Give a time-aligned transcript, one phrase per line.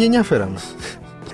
[0.00, 0.58] νέα γενιά φέραμε.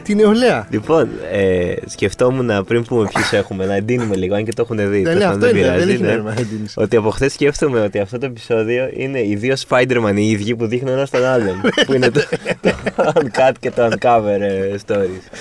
[0.03, 0.67] Τη νεολαία.
[0.71, 4.99] Λοιπόν, ε, σκεφτόμουν πριν πούμε ποιους έχουμε, να εντείνουμε λίγο, αν και το έχουν δει.
[5.01, 5.61] Ναι, τέλος ναι, πάντων, αυτό είναι.
[5.61, 6.13] πειράζει, Δεν έχει ναι.
[6.13, 6.35] νόημα.
[6.39, 6.75] έντυνση.
[6.81, 10.67] Ότι από χθες σκέφτομαι ότι αυτό το επεισόδιο είναι οι δύο Spider-Man οι ίδιοι που
[10.67, 11.61] δείχνουν ένα τον άλλον.
[11.87, 12.21] που είναι το,
[12.61, 15.41] το Uncut και το Uncover ε, stories.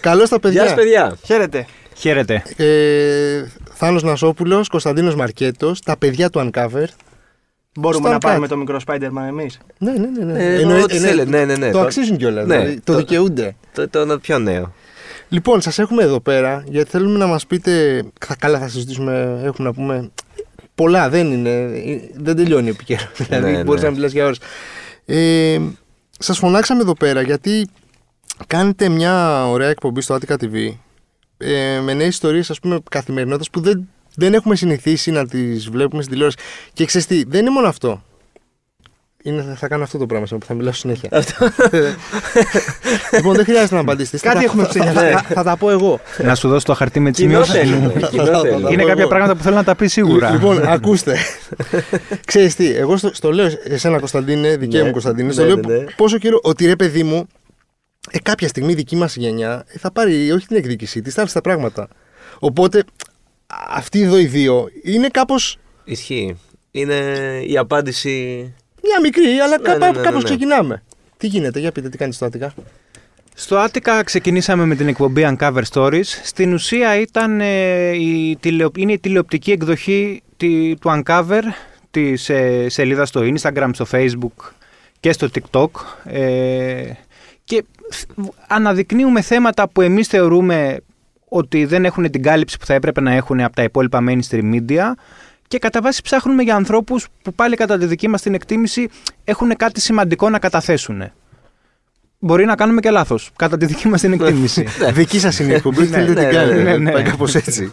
[0.00, 0.74] Καλώς τα Γεια σας παιδιά.
[0.74, 1.16] παιδιά.
[1.24, 1.66] Χαίρετε.
[1.96, 2.42] Χαίρετε.
[2.56, 6.84] Ε, Θάνος Νασόπουλος, Κωνσταντίνος Μαρκέτος, τα παιδιά του Uncover.
[7.76, 8.48] Μπορούμε Στο να πάρουμε Uncut.
[8.48, 9.58] το μικρό Spider-Man εμείς.
[9.78, 10.24] Ναι, ναι, ναι.
[10.32, 10.44] ναι.
[10.44, 11.30] Ε, Εννοεί- ό,τι ναι, θέλετε.
[11.30, 11.70] Ναι, ναι, ναι.
[11.70, 12.46] Το Το- αξίζουν κιόλας.
[12.46, 13.56] Ναι, δηλαδή, το το- δικαιούνται.
[13.74, 14.72] Το, το, το πιο νέο.
[15.28, 18.02] Λοιπόν, σας έχουμε εδώ πέρα γιατί θέλουμε να μας πείτε.
[18.26, 19.40] Θα, καλά, θα συζητήσουμε.
[19.44, 20.10] Έχουμε να πούμε.
[20.74, 21.70] Πολλά δεν είναι.
[22.14, 23.24] Δεν τελειώνει η επικαιρότητα.
[23.36, 23.88] Δηλαδή, Ναι, μπορείς ναι.
[23.88, 24.38] να μιλάς για ώρες.
[25.04, 25.60] Ε,
[26.18, 27.68] σας φωνάξαμε εδώ πέρα γιατί
[28.46, 30.68] κάνετε μια ωραία εκπομπή στο Attica TV
[31.38, 36.00] ε, με νέες ιστορίες ας πούμε καθημερινότητας που δεν, δεν έχουμε συνηθίσει να τις βλέπουμε
[36.02, 36.38] στην τηλεόραση.
[36.72, 38.02] Και ξέρεις τι, δεν είναι μόνο αυτό.
[39.26, 41.08] Είναι, θα κάνω αυτό το πράγμα σήμερα που θα μιλάω συνέχεια.
[43.16, 44.18] λοιπόν, δεν χρειάζεται να απαντήσετε.
[44.18, 45.24] Κάτι Θα τα- έχουμε θα- θα- ψηλιάσει.
[45.24, 46.00] θα- Θα τα πω εγώ.
[46.22, 47.68] να σου δώσω το χαρτί με τις Κοινό σημειώσει.
[47.74, 47.92] θέλουμε.
[48.10, 48.60] κοινό Θα- θα- θέλουμε.
[48.62, 49.08] θα- Είναι πω κάποια εγώ.
[49.08, 50.30] πράγματα που θέλω να τα πεις σίγουρα.
[50.30, 51.16] Λοιπόν, ακούστε.
[52.26, 55.56] Ξέρεις τι, εγώ στο, στο λέω εσένα Κωνσταντίνε, δικαίου Ναι, μου Κωνσταντίνε, στο ναι, λέω
[55.56, 55.84] ναι, ναι.
[55.96, 57.26] πόσο καιρό, ότι ρε παιδί μου,
[58.10, 61.28] ε, κάποια στιγμή η δική μας γενιά ε, θα πάρει όχι την εκδίκηση, της στάφη
[61.30, 61.88] στα πράγματα.
[62.38, 62.84] Οπότε
[63.68, 66.36] αυτοί εδώ οι δύο είναι κάπως Ισχύει.
[66.70, 66.94] Είναι
[67.46, 68.10] η απάντηση.
[68.82, 70.22] μια μικρή, αλλά Ναι, ναι, κάπως ναι, ναι, ναι.
[70.22, 70.82] ξεκινάμε.
[71.16, 72.54] Τι γίνεται, για πείτε, τι κάνεις στο Άτικα.
[73.34, 76.04] Στο Άτικα ξεκινήσαμε με την εκπομπή Uncover Stories.
[76.22, 78.70] Στην ουσία ήταν, ε, η τηλεο...
[78.76, 81.40] είναι η τηλεοπτική εκδοχή τη- του Uncover
[81.90, 84.50] της ε, σελίδας στο Instagram, στο Facebook
[85.00, 85.66] και στο TikTok.
[86.04, 86.90] Ε,
[87.44, 88.10] και θ-
[88.46, 90.80] αναδεικνύουμε θέματα που εμείς θεωρούμε
[91.36, 94.92] ότι δεν έχουν την κάλυψη που θα έπρεπε να έχουν από τα υπόλοιπα mainstream media
[95.48, 98.88] και κατά βάση ψάχνουμε για ανθρώπους που πάλι κατά τη δική μας την εκτίμηση
[99.24, 101.12] έχουν κάτι σημαντικό να καταθέσουν.
[102.18, 104.66] Μπορεί να κάνουμε και λάθος, κατά τη δική μας την εκτίμηση.
[104.92, 106.62] Δική σας είναι η εκπομπή, θέλετε ναι, την ναι, κάνετε.
[106.62, 106.90] ναι, ναι.
[106.90, 107.72] Πάει κάπως έτσι.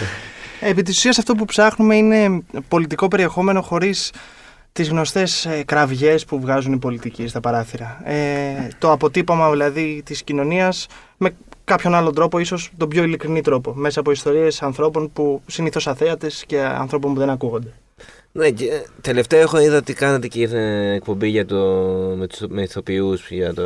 [0.60, 4.12] Επί της ουσίας αυτό που ψάχνουμε είναι πολιτικό περιεχόμενο χωρίς
[4.72, 8.00] τις γνωστές ε, κραυγές που βγάζουν οι πολιτικοί στα παράθυρα.
[8.04, 10.86] Ε, το αποτύπωμα δηλαδή της κοινωνίας
[11.16, 11.30] με
[11.68, 16.44] κάποιον άλλον τρόπο, ίσως τον πιο ειλικρινή τρόπο, μέσα από ιστορίες ανθρώπων που συνήθως αθέατες
[16.46, 17.72] και ανθρώπων που δεν ακούγονται.
[18.32, 21.56] Ναι, και ε, τελευταία έχω είδα ότι κάνατε και ε, εκπομπή για το,
[22.16, 23.64] με, τους, με ηθοποιούς για το...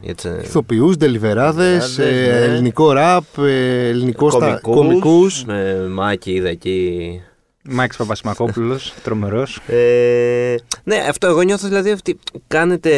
[0.00, 2.52] Για τις, ε, Ηθοποιούς, ντελιβεράδες, Ντελιβεράδες, ε, ναι.
[2.52, 5.44] ελληνικό ραπ, ε, ελληνικός στα κομικούς, κομικούς.
[5.44, 7.20] Με Μάκη είδα εκεί.
[7.62, 9.60] Μάκης Παπασημακόπουλος, τρομερός.
[9.66, 12.90] Ε, ναι, αυτό εγώ νιώθω δηλαδή ότι κάνετε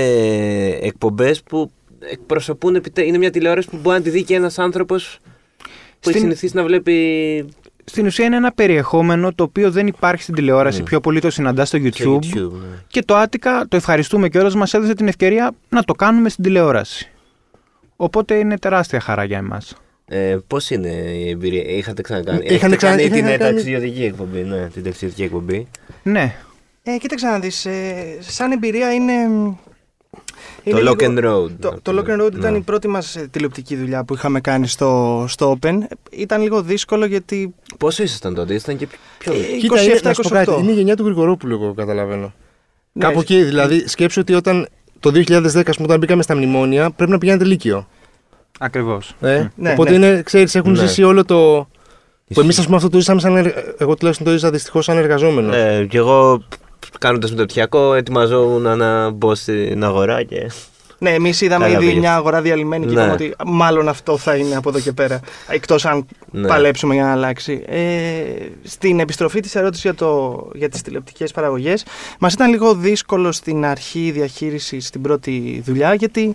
[0.82, 1.70] εκπομπές που
[2.10, 5.18] εκπροσωπούν, επιτε- είναι μια τηλεόραση που μπορεί να τη δει και ένας άνθρωπος
[6.00, 7.44] που έχει Στην- συνηθίσει να βλέπει...
[7.84, 10.78] Στην ουσία είναι ένα περιεχόμενο το οποίο δεν υπάρχει στην τηλεόραση.
[10.78, 10.84] Ναι.
[10.84, 12.16] Πιο πολύ το συναντάς στο σε YouTube.
[12.18, 12.76] YouTube, ναι.
[12.88, 17.10] Και το Άτικα, το ευχαριστούμε κιόλας, μας έδωσε την ευκαιρία να το κάνουμε στην τηλεόραση.
[17.96, 19.74] Οπότε είναι τεράστια χαρά για εμάς.
[20.04, 22.38] Ε, Πώς είναι η εμπειρία, είχατε ξανακάνει.
[22.44, 24.42] Είχαν Έχετε ξανα- κάνει είχαν την ε, κάνει- ταξιδιωτική εκπομπή.
[24.42, 25.66] Ναι, την ταξιδιωτική εκπομπή.
[26.02, 26.34] Ναι,
[26.82, 29.12] Ε, κοίταξε να δεις, ε, σαν εμπειρία είναι...
[30.62, 31.50] είναι το Lock λίγο- and Road.
[31.60, 32.16] Το, να το πούμε.
[32.16, 32.58] Lock and Road ήταν Ναι.
[32.58, 35.78] η πρώτη μας ε, τηλεοπτική δουλειά που είχαμε κάνει στο, στο Open.
[35.82, 38.88] Ε, Ήταν λίγο δύσκολο γιατί Πόσο ήσασταν τότε, ήσασταν και
[39.19, 39.32] πιο.
[39.32, 40.02] Ε, Κοίτα, είναι, 27-28.
[40.02, 42.32] να σου πω κάτι, είναι η γενιά του Γρηγορόπουλου, εγώ καταλαβαίνω.
[42.92, 44.69] Ναι, Κάπου εκεί, δηλαδή, σκέψου ότι όταν
[45.00, 47.88] το 2010, ας πούμε, όταν μπήκαμε στα μνημόνια, πρέπει να πηγαίνετε λύκειο.
[48.58, 49.14] ακριβώς.
[49.20, 50.06] Ε; Ναι, Οπότε ναι.
[50.06, 50.78] είναι, ξέρεις, έχουν Ναι.
[50.78, 51.69] ζήσει όλο το.
[52.34, 52.60] Που εμείς, Ισχύει.
[52.60, 53.36] ας πούμε, αυτό το ζήσαμε σαν.
[53.36, 55.54] εργ- Εγώ τουλάχιστον το ζήσα δυστυχώς σαν εργαζόμενος.
[55.56, 56.42] Ε, και εγώ
[56.98, 60.50] κάνοντας μεταπτυχιακό, ετοιμαζόμουν να μπω στην αγορά και.
[60.98, 62.00] Ναι, εμείς είδαμε Καλά ήδη πήγες.
[62.00, 63.00] μια αγορά διαλυμένη και Ναι.
[63.00, 65.20] είπαμε ότι μάλλον αυτό θα είναι από εδώ και πέρα.
[65.48, 66.47] Εκτός αν Ναι.
[66.47, 67.65] παλέψουμε για να αλλάξει.
[67.66, 67.81] Ε,
[68.62, 71.84] στην επιστροφή της ερώτηση για, το, για τις τηλεοπτικές παραγωγές,
[72.19, 76.35] μας ήταν λίγο δύσκολο στην αρχή η διαχείριση στην πρώτη δουλειά, γιατί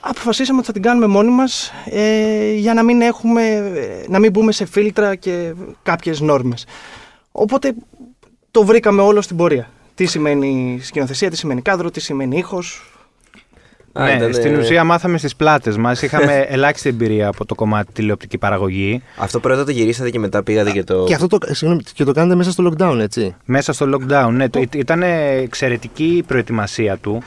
[0.00, 4.30] αποφασίσαμε ότι θα την κάνουμε μόνοι μας ε, για να μην, έχουμε, ε, να μην
[4.30, 5.52] μπούμε σε φίλτρα και
[5.82, 6.66] κάποιες νόρμες.
[7.32, 7.72] Οπότε
[8.50, 9.70] το βρήκαμε όλο στην πορεία.
[9.94, 12.92] Τι σημαίνει σκηνοθεσία, τι σημαίνει κάδρο, τι σημαίνει ήχος.
[13.92, 16.02] Α, ναι, ήταν, στην ε, ουσία μάθαμε στις πλάτες μας.
[16.02, 19.02] Είχαμε ελάχιστη εμπειρία από το κομμάτι τηλεοπτική παραγωγή.
[19.16, 21.04] Αυτό πρώτα το γυρίσατε και μετά πήγατε και το.
[21.04, 23.36] Και αυτό το, συγγνώμη, και το κάνετε μέσα στο lockdown, έτσι.
[23.44, 24.48] Μέσα στο lockdown, ναι.
[24.48, 25.02] Το, ήταν
[25.42, 27.22] εξαιρετική η προετοιμασία του.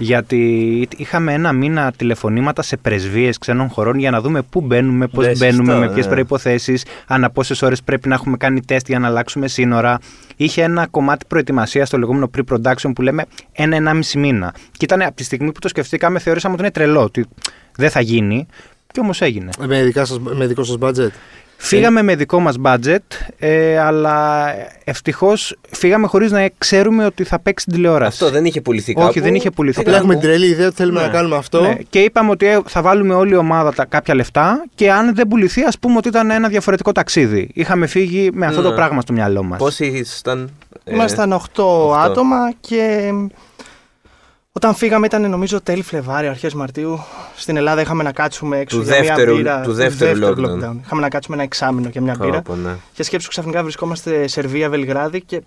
[0.00, 5.26] Γιατί είχαμε ένα μήνα τηλεφωνήματα σε πρεσβείες ξένων χωρών για να δούμε πού μπαίνουμε, πώς
[5.26, 6.14] Ναι, μπαίνουμε, σωστό, με ποιες ναι.
[6.14, 9.98] προποθέσει, ανά πόσες ώρες πρέπει να έχουμε κάνει τεστ για να αλλάξουμε σύνορα.
[10.36, 14.54] Είχε ένα κομμάτι προετοιμασίας στο λεγόμενο pre-production που λέμε ένα-ενάμιση μήνα.
[14.72, 17.24] Και ήταν από τη στιγμή που το σκεφτήκαμε, θεωρήσαμε ότι είναι τρελό, ότι
[17.76, 18.46] δεν θα γίνει.
[18.92, 19.50] Και όμως έγινε.
[19.58, 21.10] Με, δικά σας, με δικό σας budget.
[21.58, 22.96] Φύγαμε με δικό μας budget,
[23.38, 24.46] ε, αλλά
[24.84, 28.08] ευτυχώς φύγαμε χωρίς να ξέρουμε ότι θα παίξει τηλεόραση.
[28.24, 29.20] Αυτό δεν είχε πουληθεί Όχι, κάπου.
[29.20, 30.04] δεν είχε πουληθεί Απλά κάπου.
[30.04, 31.06] έχουμε την τρελή ιδέα ότι θέλουμε Ναι.
[31.06, 31.60] να κάνουμε αυτό.
[31.60, 35.14] Ναι, και είπαμε ότι ε, θα βάλουμε όλη η ομάδα τα, κάποια λεφτά και αν
[35.14, 37.48] δεν πουληθεί, ας πούμε ότι ήταν ένα διαφορετικό ταξίδι.
[37.54, 38.68] Είχαμε φύγει με αυτό Ναι.
[38.68, 39.58] το πράγμα στο μυαλό μας.
[39.58, 40.50] Πόσοι ήσασταν.
[40.84, 41.94] ε, Ήμασταν 8, οχτώ.
[42.04, 43.10] άτομα και
[44.56, 46.98] όταν φύγαμε ήταν νομίζω τέλη Φλεβάρι, αρχές Μαρτίου.
[47.36, 49.60] Στην Ελλάδα είχαμε να κάτσουμε έξω Του για δεύτερου- μια μπύρα.
[49.60, 50.76] του δεύτερου lockdown.
[50.84, 52.42] Είχαμε να κάτσουμε ένα εξάμεινο για μια μπύρα.
[52.42, 52.74] Πω, πω, ναι.
[52.92, 55.42] Και σκέψου ξαφνικά βρισκόμαστε Σερβία, Βελιγράδι και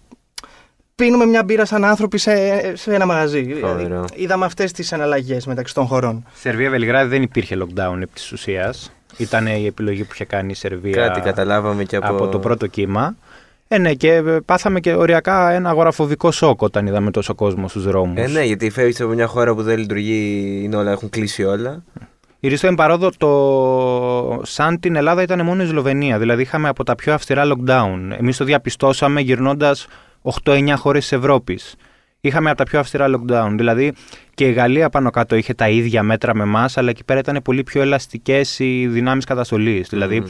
[0.95, 2.31] πίνουμε μια μπύρα σαν άνθρωποι σε,
[2.75, 3.41] σε ένα μαγαζί.
[3.41, 4.06] Δηλαδή, Φοβερό.
[4.15, 6.25] είδαμε αυτές τις αναλλαγές μεταξύ των χωρών.
[6.33, 8.91] Σερβία Βελιγράδι δεν υπήρχε lockdown επί της ουσίας.
[9.17, 12.07] Ήταν η επιλογή που είχε κάνει η Σερβία Κάτι καταλάβαμε και από.
[12.07, 13.15] από το πρώτο κύμα.
[13.71, 17.83] Ε, ναι, και ε, πάθαμε και οριακά ένα αγοραφοβικό σοκ όταν είδαμε τόσο κόσμο στους
[17.83, 18.24] δρόμους.
[18.24, 21.83] Ε, ναι, γιατί φεύγεις από μια χώρα που δεν λειτουργεί, είναι όλα, έχουν κλείσει όλα.
[22.39, 24.42] Η Ρίστο Εμπαρόδο, το...
[24.44, 26.19] σαν την Ελλάδα ήταν μόνο η Σλοβενία.
[26.19, 27.98] Δηλαδή είχαμε από τα πιο αυστηρά lockdown.
[28.19, 29.88] Εμείς το διαπιστώσαμε γυρνώντας
[30.44, 31.75] 8-9 χώρες της Ευρώπης.
[32.21, 33.54] Είχαμε από τα πιο αυστηρά lockdown.
[33.56, 33.94] Δηλαδή
[34.33, 37.42] και η Γαλλία πάνω κάτω είχε τα ίδια μέτρα με εμάς, αλλά εκεί πέρα ήταν
[37.44, 39.89] πολύ πιο ελαστικές οι δυνάμεις καταστολής.
[39.89, 40.24] Δηλαδή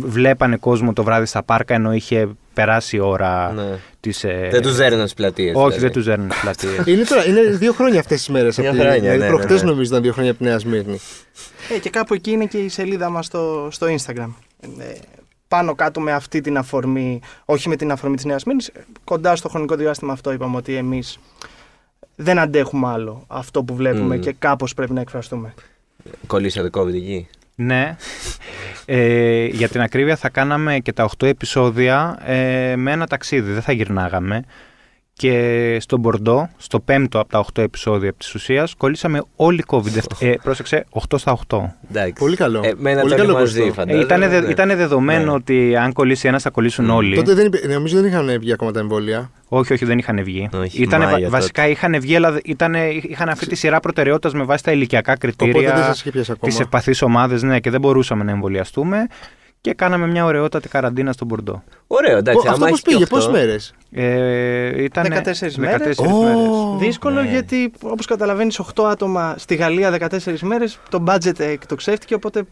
[0.00, 3.78] βλέπανε κόσμο το βράδυ στα πάρκα ενώ είχε περάσει η ώρα Ναι.
[4.00, 5.54] της, ε, Δεν τους δέρναν στι πλατείες.
[5.56, 6.86] Όχι, δεν τους ζέρνουν τις πλατείες.
[6.86, 8.58] Είναι, τώρα, είναι δύο χρόνια αυτές τις μέρες.
[8.58, 9.70] Μια χρόνια, Δηλαδή, ναι, προχτές ναι, ναι.
[9.70, 10.98] νομίζω ήταν δύο χρόνια από τη Νέα Σμύρνη.
[11.74, 14.28] Ε, και κάπου εκεί είναι και η σελίδα μας στο, στο Instagram.
[14.78, 14.84] Ε,
[15.48, 18.70] πάνω κάτω με αυτή την αφορμή, όχι με την αφορμή της Νέας Μήνης,
[19.04, 21.18] κοντά στο χρονικό διάστημα αυτό είπαμε ότι εμείς
[22.16, 24.20] δεν αντέχουμε άλλο αυτό που βλέπουμε Μμμ.
[24.22, 25.54] και κάπως πρέπει να εκφραστούμε.
[26.26, 27.96] Κολλήσατε COVID εκεί; Ναι.
[28.84, 33.62] Ε, για την ακρίβεια θα κάναμε και τα 8 επεισόδια ε, με ένα ταξίδι, δεν
[33.62, 34.44] θα γυρνάγαμε.
[35.14, 39.98] Και στο Μπορντό, στο πέμπτο από τα 8 επεισόδια από της ουσίας, κολλήσαμε όλοι COVID.
[40.18, 41.58] Ε, πρόσεξε, 8 στα 8.
[41.90, 42.12] Εντάξει.
[42.18, 42.60] Πολύ καλό.
[42.64, 43.72] Ε, με ένα Πολύ το καλό μαζί, ποσοστό.
[43.74, 44.02] φαντάζομαι.
[44.02, 44.50] Ε, ήτανε, δε- ναι.
[44.50, 45.30] ήτανε δεδομένο Ναι.
[45.30, 46.90] ότι αν κολλήσει ένας θα κολλήσουν Μμ.
[46.90, 47.14] όλοι.
[47.16, 49.30] Τότε δεν, υπή- νομίζω δεν είχαν βγει ακόμα τα εμβόλια.
[49.48, 50.48] Όχι, όχι, δεν είχαν βγει.
[50.54, 54.64] Όχι, Ήτανε, Μάια βασικά είχαν βγει, αλλά ήτανε, είχαν αυτή τη σειρά προτεραιότητας με βάση
[54.64, 55.74] τα ηλικιακά Οπότε κριτήρια.
[55.74, 56.50] δεν σας είχε πιάσει ακόμα.
[56.52, 59.06] τις ευπαθείς ομάδες, ναι, και δεν μπορούσαμε να εμβολιαστούμε.
[59.62, 61.62] Και κάναμε μια ωραιότατη καραντίνα στον Μπορντό.
[61.86, 62.46] Ωραίο, εντάξει.
[62.46, 65.98] Ω, Αυτό άμα πώ έχει και πήγε, οκτώ- πόσες μέρες; Ε, ήταν 14 μέρες.
[65.98, 67.28] Ω, Δύσκολο ναι.
[67.30, 72.42] γιατί όπως καταλαβαίνεις 8 άτομα στη Γαλλία 14 μέρες, το budget εκτοξεύτηκε οπότε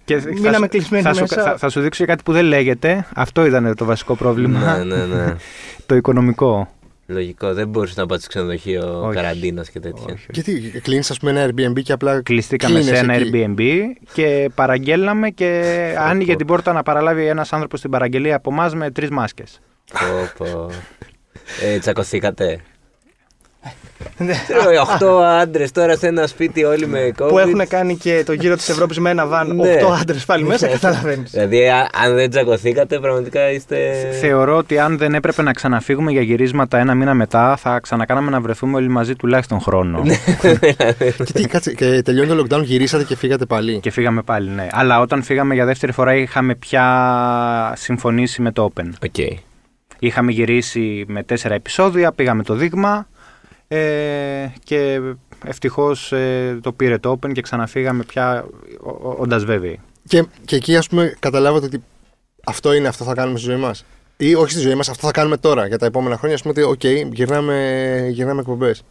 [0.40, 1.42] μείναμε κλεισμένοι θα, σου, μέσα.
[1.42, 3.06] θα, θα σου δείξω και κάτι που δεν λέγεται.
[3.14, 4.76] Αυτό ήταν το βασικό πρόβλημα.
[4.76, 5.34] Ναι, ναι, ναι.
[5.86, 6.68] το οικονομικό.
[7.10, 7.54] Λογικό.
[7.54, 9.14] Δεν μπορούσε να πάει στο ξενοδοχείο Όχι.
[9.14, 10.14] καραντίνα και τέτοια.
[10.14, 10.26] Όχι.
[10.30, 12.22] Γιατί κλείνεις, ας πούμε, ένα Airbnb και απλά.
[12.22, 13.62] Κλειστήκαμε σε κλείνεις ένα εκεί; Airbnb
[14.12, 18.90] και παραγγέλαμε και άνοιγε την πόρτα να παραλάβει ένας άνθρωπος την παραγγελία από εμάς με
[18.90, 19.60] τρεις μάσκες.
[19.92, 20.70] Πω, πω.
[21.62, 22.60] Ε, τσακωθήκατε.
[24.16, 24.32] Ναι.
[24.32, 27.28] Ξέρω, Οχτώ άντρες τώρα σε ένα σπίτι όλοι με COVID.
[27.28, 29.76] που έχουν κάνει και το γύρο της Ευρώπης με ένα βαν Ναι.
[29.82, 31.30] 8 άντρες πάλι μέσα, καταλαβαίνεις.
[31.30, 33.76] Δηλαδή, α- αν δεν τσακωθήκατε, πραγματικά είστε.
[34.20, 38.40] Θεωρώ ότι αν δεν έπρεπε να ξαναφύγουμε για γυρίσματα ένα μήνα μετά, θα ξανακάναμε να
[38.40, 40.02] βρεθούμε όλοι μαζί τουλάχιστον χρόνο.
[41.24, 43.80] Και, τι, κάτσε, και τελειώνει το lockdown, γυρίσατε και φύγατε πάλι.
[43.80, 44.66] και φύγαμε πάλι, ναι.
[44.70, 48.86] Αλλά όταν φύγαμε για δεύτερη φορά είχαμε πια συμφωνήσει με το Open.
[49.04, 49.38] OK.
[50.02, 53.06] Είχαμε γυρίσει με τέσσερα επεισόδια, πήγαμε το δείγμα
[53.72, 55.00] ε, και
[55.44, 58.44] ευτυχώς ε, το πήρε το Open και ξαναφύγαμε πια
[59.16, 59.80] όντας βέβαιοι.
[60.08, 61.82] Και, και εκεί, ας πούμε, καταλάβατε ότι
[62.44, 63.84] αυτό είναι, αυτό θα κάνουμε στη ζωή μας.
[64.16, 66.36] Ή όχι στη ζωή μας, αυτό θα κάνουμε τώρα για τα επόμενα χρόνια.
[66.36, 68.82] Α πούμε ότι, οκ, γυρνάμε, γυρνάμε εκπομπές.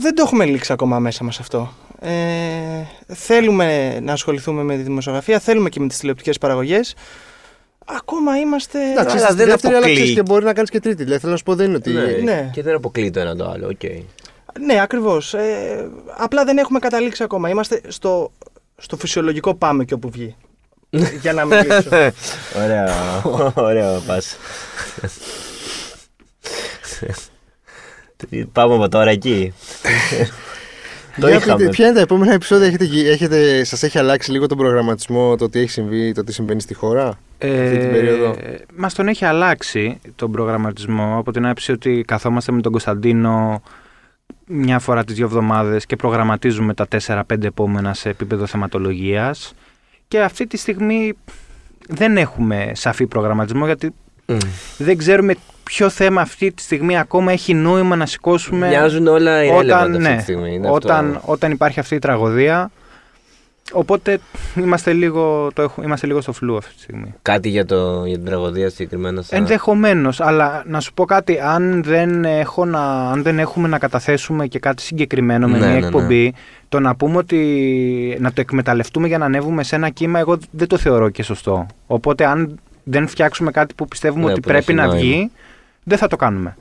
[0.00, 1.72] Δεν το έχουμε λήξει ακόμα μέσα μας αυτό.
[2.00, 6.94] Ε, θέλουμε να ασχοληθούμε με τη δημοσιογραφία, θέλουμε και με τις τηλεοπτικές παραγωγές.
[7.96, 8.90] Ακόμα είμαστε...
[8.90, 9.94] Εντάξει, αλλά στη δεν δεύτερη, αλλά αποκλείει.
[9.94, 11.02] ξέρεις και μπορεί να κάνεις και τρίτη.
[11.02, 11.90] Δηλαδή, θέλω να σου πω, δεν είναι ότι.
[11.90, 12.04] Ναι.
[12.04, 12.50] Ναι.
[12.52, 13.66] Και δεν αποκλείει το ένα το άλλο.
[13.68, 13.82] Οκ.
[14.60, 15.34] Ναι, ακριβώς.
[15.34, 17.48] Ε, απλά δεν έχουμε καταλήξει ακόμα.
[17.48, 18.32] Είμαστε στο,
[18.76, 20.36] στο φυσιολογικό πάμε και όπου βγει.
[21.22, 21.88] Για να μιλήσω.
[22.62, 23.52] Ωραίο.
[23.54, 24.36] Ωραίο πας.
[28.52, 29.52] Πάμε από τώρα εκεί.
[31.20, 31.56] Το Για είχαμε.
[31.56, 35.36] πείτε, ποια είναι τα επόμενα επεισόδια, έχετε, γι- έχετε, σας έχει αλλάξει λίγο τον προγραμματισμό,
[35.36, 37.08] το τι έχει συμβεί, το τι συμβαίνει στη χώρα.
[37.42, 38.36] αυτή την περίοδο;
[38.76, 43.62] Μας τον έχει αλλάξει τον προγραμματισμό από την άποψη ότι καθόμαστε με τον Κωνσταντίνο
[44.46, 49.52] μια φορά τις δύο εβδομάδες και προγραμματίζουμε τα 4-5 επόμενα σε επίπεδο θεματολογίας
[50.08, 51.12] και αυτή τη στιγμή
[51.88, 53.94] δεν έχουμε σαφή προγραμματισμό γιατί
[54.26, 54.36] Μμ.
[54.78, 55.34] δεν ξέρουμε
[55.68, 59.98] ποιο θέμα αυτή τη στιγμή ακόμα έχει νόημα να σηκώσουμε Μοιάζουν όλα irrelevant όταν, αυτή
[59.98, 60.54] ναι, τη στιγμή.
[60.54, 61.32] Είναι όταν, αυτό.
[61.32, 62.70] όταν υπάρχει αυτή η τραγωδία
[63.72, 64.18] Οπότε
[64.56, 67.14] είμαστε λίγο, το έχουμε, είμαστε λίγο στο φλού αυτή τη στιγμή.
[67.22, 69.22] Κάτι για, το, για την τραγωδία συγκεκριμένα.
[69.22, 69.36] Θα...
[69.36, 74.46] Ενδεχομένως, αλλά να σου πω κάτι, αν δεν, έχω να, αν δεν έχουμε να καταθέσουμε
[74.46, 75.86] και κάτι συγκεκριμένο με Ναι, μια ναι, ναι.
[75.86, 76.34] εκπομπή,
[76.68, 80.68] το να πούμε ότι να το εκμεταλλευτούμε για να ανέβουμε σε ένα κύμα, εγώ δεν
[80.68, 81.66] το θεωρώ και σωστό.
[81.86, 85.00] Οπότε, αν δεν φτιάξουμε κάτι που πιστεύουμε Ναι, ότι που πρέπει έχει να νόημα.
[85.00, 85.30] βγει,
[85.88, 86.56] δεν θα το κάνουμε.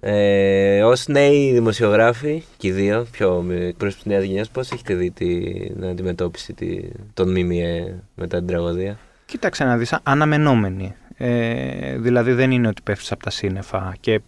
[0.00, 5.10] Ε, Ω νέοι δημοσιογράφοι, και οι δύο, πιο εκπρόσωποι της νέας γενιάς, πώς έχετε δει
[5.10, 6.80] την αντιμετώπιση τη,
[7.14, 10.94] των ΜΜΕ μετά την τραγωδία; Κοίταξε να δεις, α- αναμενόμενη.
[11.16, 13.94] Ε, δηλαδή δεν είναι ότι πέφτεις από τα σύννεφα.
[14.00, 14.20] Και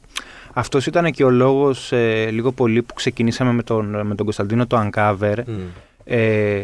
[0.52, 4.66] αυτός ήταν και ο λόγος ε, λίγο πολύ που ξεκινήσαμε με τον, με τον Κωνσταντίνο
[4.66, 5.36] το Uncover.
[5.46, 5.52] Μμ.
[6.04, 6.62] Ε,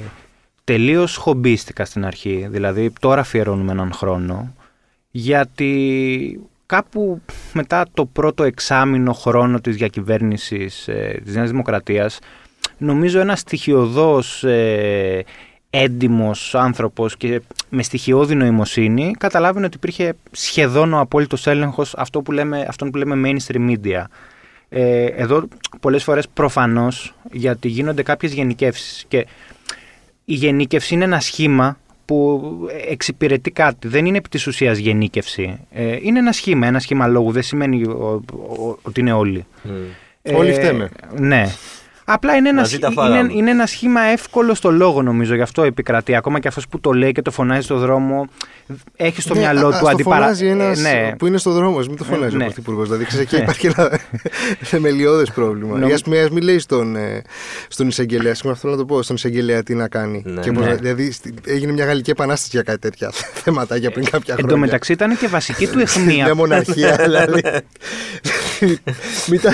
[0.64, 2.46] τελείως χομπίστηκα στην αρχή.
[2.50, 4.54] Δηλαδή τώρα αφιερώνουμε έναν χρόνο.
[5.10, 6.40] Γιατί
[6.72, 7.20] κάπου
[7.52, 12.18] μετά το πρώτο εξάμηνο χρόνο της διακυβέρνησης ε, της Νέας Δημοκρατίας
[12.78, 15.24] νομίζω ένας στοιχειοδός ε,
[15.70, 22.32] έντιμος άνθρωπος και με στοιχειώδη νοημοσύνη καταλάβαινε ότι υπήρχε σχεδόν ο απόλυτος έλεγχος αυτό που
[22.32, 24.04] λέμε, αυτόν που λέμε mainstream media.
[24.68, 25.48] Ε, εδώ
[25.80, 29.26] πολλές φορές προφανώς γιατί γίνονται κάποιες γενικεύσεις και
[30.24, 31.76] η γενίκευση είναι ένα σχήμα
[32.12, 33.88] που εξυπηρετεί κάτι.
[33.88, 35.58] Δεν είναι επί της ουσίας γενίκευση.
[35.70, 37.30] Ε, είναι ένα σχήμα, ένα σχήμα λόγου.
[37.32, 39.44] Δεν σημαίνει ο- ο- ότι είναι όλοι.
[39.62, 39.70] Μμ.
[40.36, 40.88] Όλοι φταίμε.
[41.18, 41.46] Ναι.
[42.04, 43.32] Απλά είναι ένα, Μαζί τα είναι, φάγαμε.
[43.32, 46.14] είναι ένα σχήμα εύκολο στο λόγο νομίζω, γι' αυτό επικρατεί.
[46.16, 48.26] Ακόμα και αυτός που το λέει και το φωνάζει στο δρόμο,
[48.96, 50.20] έχει στο Ναι, μυαλό α- ας του το αντιπαρα...
[50.22, 51.16] φωνάζει ένας Ε, ναι.
[51.18, 52.42] που είναι στο δρόμο, μην το φωνάζει ναι.
[52.42, 52.84] ο Πρωθυπουργός.
[52.86, 53.98] Δηλαδή, ξέρεις, εκεί υπάρχει ένα
[54.70, 55.78] θεμελιώδες πρόβλημα.
[55.78, 57.22] Νομ- Ή ας μην, ας μην λέεις στον, ε,
[57.68, 60.22] στον εισαγγελέα, συγγνώμη, θέλω να το πω, στον εισαγγελέα τι να κάνει.
[60.26, 60.70] Ναι, και πώς ναι.
[60.70, 63.10] να- δηλαδή, στη- έγινε μια γαλλική επανάσταση για κάτι τέτοια
[63.42, 64.54] θεματάκια πριν κάποια Εν χρόνια.
[64.54, 66.34] τω μεταξύ ήταν και βασική του Μια αιχμία.
[66.34, 67.42] μοναρχία, δηλαδή.
[69.30, 69.52] Μην τα-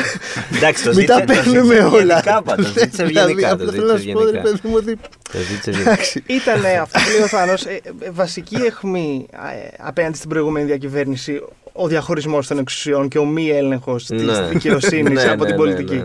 [0.56, 1.96] Εντάξει, το Μην τα ζήτησε- το παίρνουμε ζήτησε όλα.
[2.18, 4.50] ευγενικά πάντως, το ζήτησε Δηλαδή, ευγενικά, αυτό το θέλω να ζήτησε σου πω, ρε ευγενικά.
[4.50, 4.96] παιδί μου, ότι.
[5.32, 5.90] Το ζήτησε ευγενικά.
[5.90, 6.22] Εντάξει.
[6.26, 10.66] Ήταν ε, αυτό που λέει ο Θάνος, ε, ε, βασική αιχμή ε, απέναντι στην προηγούμενη
[10.66, 14.40] διακυβέρνηση ο διαχωρισμός των εξουσιών και ο μη έλεγχος της Ναι.
[14.48, 16.04] δικαιοσύνης Ναι, από ναι, την ναι, πολιτική.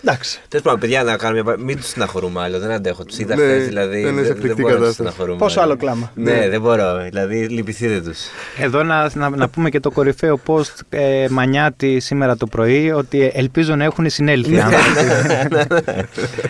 [0.00, 0.10] Ναι, ναι.
[0.12, 0.40] Εντάξει.
[0.48, 1.52] Τέλος πάντων, παιδιά, να κάνουμε μια.
[1.52, 2.58] πα- Μην τους συναχωρούμε άλλο.
[2.58, 3.04] Δεν αντέχω.
[3.04, 4.00] Τους είδα Ναι, χθες, δηλαδή.
[4.00, 4.94] είναι δεν- σε δεν φρικτή μπορώ να τους κατάσταση.
[5.10, 6.10] συναχωρούμε Πόσο άλλο κλάμα.
[6.14, 7.02] Ναι, δεν μπορώ.
[7.10, 8.18] Δηλαδή, λυπηθείτε τους.
[8.58, 13.30] Εδώ να, να, να πούμε και το κορυφαίο post ε, Μανιάτη σήμερα το πρωί ότι
[13.34, 14.52] ελπίζω να έχουν συνέλθει.
[14.54, 15.66] οι άνθρωποι.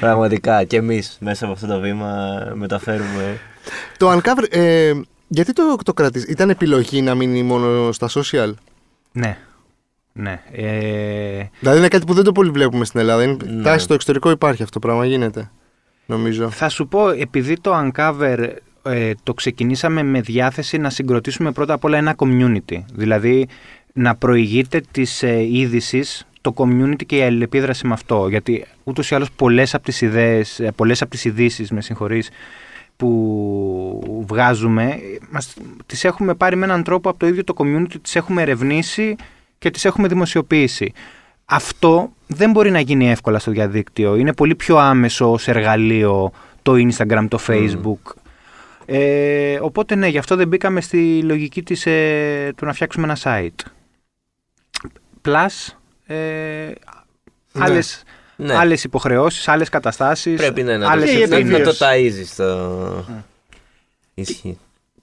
[0.00, 0.64] Πραγματικά.
[0.64, 3.38] Και εμείς μέσα από αυτό το βήμα μεταφέρουμε.
[3.96, 4.92] Το Uncover, ε,
[5.28, 8.52] γιατί το, το κρατήσεις, ήταν επιλογή να μείνει μόνο στα social;
[9.12, 9.36] ναι.
[10.20, 10.40] Ναι.
[10.52, 13.22] Ε, Δηλαδή είναι κάτι που δεν το πολύ βλέπουμε στην Ελλάδα.
[13.22, 13.62] Είναι, Ναι.
[13.62, 15.50] τάση στο εξωτερικό υπάρχει αυτό το πράγμα, γίνεται.
[16.06, 16.50] Νομίζω.
[16.50, 18.48] Θα σου πω, επειδή το Uncover
[18.82, 22.82] ε, το ξεκινήσαμε με διάθεση να συγκροτήσουμε πρώτα απ' όλα ένα community.
[22.94, 23.48] Δηλαδή
[23.92, 28.28] να προηγείται της ε, είδησης το community και η αλληλεπίδραση με αυτό.
[28.28, 32.30] Γιατί ούτως ή άλλως πολλές από τις ιδέες, ε, πολλές από τις ειδήσεις, με συγχωρείς,
[32.96, 34.98] που βγάζουμε, ε,
[35.30, 35.54] μας,
[35.86, 39.16] τις έχουμε πάρει με έναν τρόπο από το ίδιο το community, τις έχουμε ερευνήσει
[39.58, 40.92] και τις έχουμε δημοσιοποιήσει.
[41.44, 44.16] Αυτό δεν μπορεί να γίνει εύκολα στο διαδίκτυο.
[44.16, 48.12] Είναι πολύ πιο άμεσο ως εργαλείο το Instagram, το Facebook.
[48.86, 53.16] Ε, οπότε ναι, γι' αυτό δεν μπήκαμε στη λογική της, ε, του να φτιάξουμε ένα
[53.22, 53.66] site.
[55.24, 55.72] Plus,
[56.06, 56.14] ε,
[57.52, 57.64] Ναι.
[57.64, 58.02] άλλες,
[58.36, 58.54] Ναι.
[58.56, 61.78] άλλες υποχρεώσεις, άλλες καταστάσεις, Πρέπει ναι, να, το, άλλες Και η να, να το επιβίωση.
[61.84, 63.04] ταΐζεις το...
[64.14, 64.58] Ισχύει.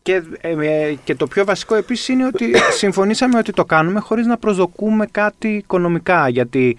[0.06, 2.46] Και, ε, ε, και το πιο βασικό επίσης είναι ότι
[2.82, 6.30] συμφωνήσαμε ότι το κάνουμε χωρίς να προσδοκούμε κάτι οικονομικά.
[6.30, 6.78] Γιατί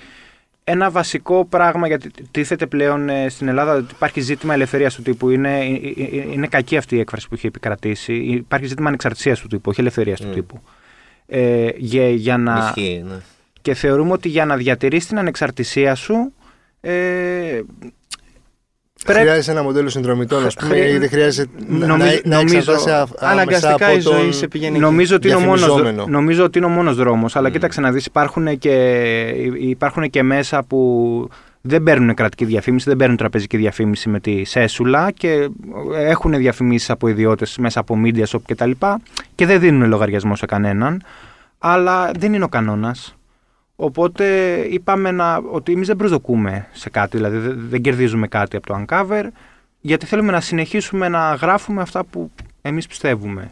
[0.64, 5.30] ένα βασικό πράγμα, γιατί τίθεται πλέον ε, στην Ελλάδα ότι υπάρχει ζήτημα ελευθερίας του τύπου.
[5.30, 8.14] Είναι, ε, ε, ε, είναι κακή αυτή η έκφραση που έχει επικρατήσει.
[8.14, 10.34] Υπάρχει ζήτημα ανεξαρτησίας του τύπου, όχι ελευθερίας του Mm.
[10.34, 10.60] τύπου.
[11.26, 13.16] Ε, για, για να, Ισχύει, ναι.
[13.62, 16.32] και θεωρούμε ότι για να διατηρήσει την ανεξαρτησία σου
[16.80, 17.60] ε,
[19.06, 22.36] πρέπει, Χρειάζεσαι ένα μοντέλο συνδρομητών, ας πούμε, Χρει- ή δεν χρειάζεται να, Νομίζω- να, να
[22.36, 24.80] νομίζω- εξαρτάσαι α- άμεσα Αναγκαστικά από η ζωή τον- σε πηγαίνει εκεί.
[24.84, 26.06] Νομίζω ότι, είναι ο μόνος, διαφημιζόμενο.
[26.08, 27.36] νομίζω ότι είναι ο μόνος δρόμος.
[27.36, 27.52] Αλλά Mm.
[27.52, 28.72] κοίταξε να δεις, υπάρχουν και,
[29.58, 31.28] υπάρχουν και μέσα που
[31.60, 35.48] δεν παίρνουν κρατική διαφήμιση, δεν παίρνουν τραπεζική διαφήμιση με τη Σέσουλα και
[35.94, 38.70] έχουν διαφημίσεις από ιδιώτες μέσα από media shop κτλ.
[39.34, 41.02] Και δεν δίνουν λογαριασμό σε κανέναν.
[41.58, 43.15] Αλλά δεν είναι ο κανόνας.
[43.76, 48.66] Οπότε είπαμε να, ότι εμείς δεν προσδοκούμε σε κάτι, δηλαδή δεν, δεν κερδίζουμε κάτι από
[48.66, 49.22] το Uncover,
[49.80, 52.30] γιατί θέλουμε να συνεχίσουμε να γράφουμε αυτά που
[52.62, 53.50] εμείς πιστεύουμε.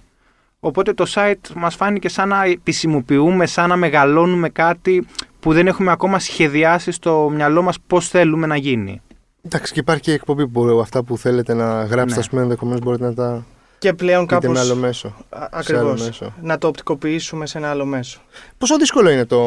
[0.60, 5.06] Οπότε το site μας φάνηκε σαν να επισημοποιούμε, σαν να μεγαλώνουμε κάτι
[5.40, 9.02] που δεν έχουμε ακόμα σχεδιάσει στο μυαλό μας πώς θέλουμε να γίνει.
[9.42, 12.18] Εντάξει, και υπάρχει και η εκπομπή που μπορεί- αυτά που θέλετε να γράψετε, Ναι.
[12.18, 13.44] ας πούμε, ενδεχομένως μπορείτε να τα
[13.78, 15.08] Και πλέον πείτε με άλλο κάπως μέσο.
[15.08, 16.32] α- σε άλλο ακριβώς μέσο.
[16.42, 18.20] να το οπτικοποιήσουμε σε ένα άλλο μέσο.
[18.58, 19.40] Πόσο δύσκολο είναι το,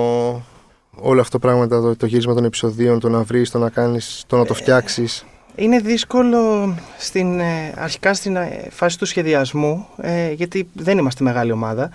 [1.01, 4.23] όλο αυτό το πράγμα, το, το γύρισμα των επεισοδίων, το να βρεις, το να κάνεις,
[4.27, 5.25] το να το φτιάξεις.
[5.55, 11.51] Είναι δύσκολο στην, ε, αρχικά στην ε, φάση του σχεδιασμού, ε, γιατί δεν είμαστε μεγάλη
[11.51, 11.89] ομάδα.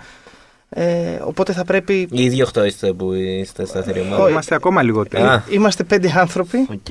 [0.69, 2.07] Ε, οπότε θα πρέπει.
[2.11, 4.23] Οι ίδιοι 8 είστε που είστε σταθερή ομάδα.
[4.23, 4.31] Όχι.
[4.31, 5.23] Είμαστε ακόμα λιγότεροι.
[5.23, 5.43] Α.
[5.49, 6.89] Είμαστε πέντε άνθρωποι, Οκ.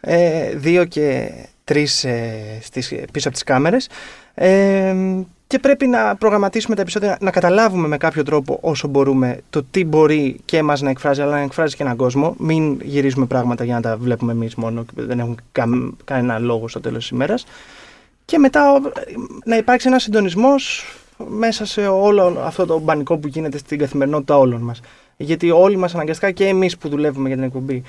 [0.00, 1.30] ε, δύο και
[1.64, 3.88] τρεις ε, στις, πίσω από τις κάμερες.
[4.34, 4.94] Ε,
[5.46, 9.84] και πρέπει να προγραμματίσουμε τα επεισόδια, να καταλάβουμε με κάποιο τρόπο όσο μπορούμε το τι
[9.84, 12.34] μπορεί και εμάς να εκφράζει, αλλά να εκφράζει και έναν κόσμο.
[12.38, 15.68] Μην γυρίζουμε πράγματα για να τα βλέπουμε εμείς μόνο και δεν έχουν κα-
[16.04, 17.46] κανένα λόγο στο τέλος της ημέρας.
[18.24, 18.92] Και μετά ο-
[19.44, 20.84] να υπάρξει ένας συντονισμός
[21.28, 24.80] μέσα σε όλο αυτό το μπανικό που γίνεται στην καθημερινότητα όλων μας.
[25.16, 27.82] Γιατί όλοι μας αναγκαστικά και εμείς που δουλεύουμε για την εκπομπή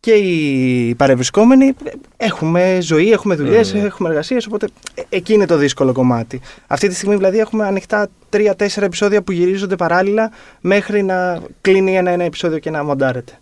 [0.00, 1.72] και οι παρευρισκόμενοι
[2.16, 3.76] έχουμε ζωή, έχουμε δουλειές, Mm.
[3.84, 4.46] έχουμε εργασίες.
[4.46, 6.40] Οπότε ε, εκεί είναι το δύσκολο κομμάτι.
[6.66, 12.24] Αυτή τη στιγμή δηλαδή έχουμε ανοιχτά τρία-τέσσερα επεισόδια που γυρίζονται παράλληλα μέχρι να κλείνει ένα-ένα
[12.24, 13.32] επεισόδιο και να μοντάρεται.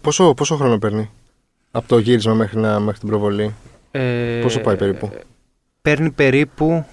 [0.00, 1.10] Πόσο, πόσο χρόνο παίρνει
[1.70, 3.54] από το γύρισμα μέχρι, να, μέχρι την προβολή;
[3.90, 5.10] Ε, Πόσο πάει περίπου;
[5.82, 6.84] Παίρνει περίπου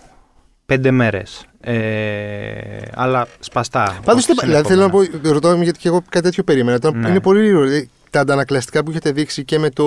[0.66, 1.46] πέντε μέρες.
[1.62, 4.00] Ε, αλλά σπαστά.
[4.06, 5.34] Πάντως, όχι δηλαδή θέλω να πω, συνεχόμενα.
[5.34, 6.78] ρωτάω γιατί και εγώ κάτι τέτοιο περίμενα.
[6.78, 7.10] Ήταν- Ναι.
[7.10, 7.66] Είναι πολύ γρήγορο.
[7.66, 9.86] Δηλαδή, τα αντανακλαστικά που έχετε δείξει και με το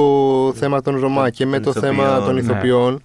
[0.55, 2.41] θέμα των Ρωμά και με Των το θέμα ηθοποιών, των ναι.
[2.41, 3.03] ηθοποιών.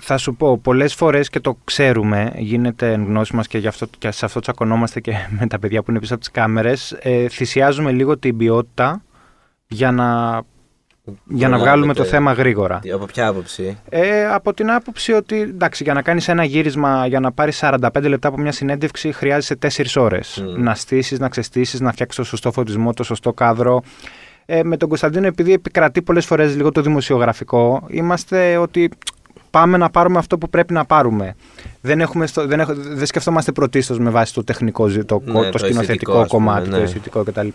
[0.00, 3.86] Θα σου πω, πολλές φορές και το ξέρουμε, γίνεται εν γνώση μας και, γι αυτό,
[3.98, 7.28] και σε αυτό τσακωνόμαστε και με τα παιδιά που είναι πίσω από τις κάμερες, ε,
[7.28, 9.02] θυσιάζουμε λίγο την ποιότητα
[9.66, 10.40] για να,
[11.28, 12.80] για να βγάλουμε το θέμα γρήγορα.
[12.94, 17.20] Από ποια άποψη; Ε, από την άποψη ότι εντάξει, για να κάνεις ένα γύρισμα, για
[17.20, 20.44] να πάρεις 45 λεπτά από μια συνέντευξη, χρειάζεσαι 4 ώρες.
[20.56, 20.62] Μμ.
[20.62, 23.82] Να στήσεις, να ξεστήσεις, να φτιάξεις το σωστό φωτισμό, το σωστό κάδρο.
[24.46, 28.90] Ε, με τον Κωνσταντίνο, επειδή επικρατεί πολλές φορές λίγο το δημοσιογραφικό, είμαστε ότι
[29.50, 31.34] πάμε να πάρουμε αυτό που πρέπει να πάρουμε.
[31.80, 35.32] Δεν, έχουμε στο, δεν, έχω, δεν σκεφτόμαστε πρωτίστως με βάση το τεχνικό, ζη- το, Ναι,
[35.32, 36.76] το, το σκηνοθετικό αισθητικό, ας πούμε, κομμάτι, ναι.
[36.76, 37.48] το αισθητικό κτλ.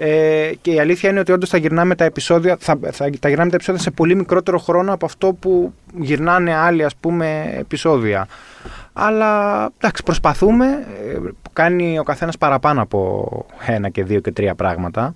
[0.00, 3.50] Ε, και η αλήθεια είναι ότι όντως θα γυρνάμε τα επεισόδια, θα, θα, τα γυρνάμε
[3.50, 8.28] τα επεισόδια σε πολύ μικρότερο χρόνο από αυτό που γυρνάνε άλλοι ας πούμε επεισόδια.
[8.92, 10.66] Αλλά εντάξει, προσπαθούμε.
[10.66, 11.18] ε,
[11.52, 15.14] Κάνει ο καθένας παραπάνω από ένα και δύο και τρία πράγματα.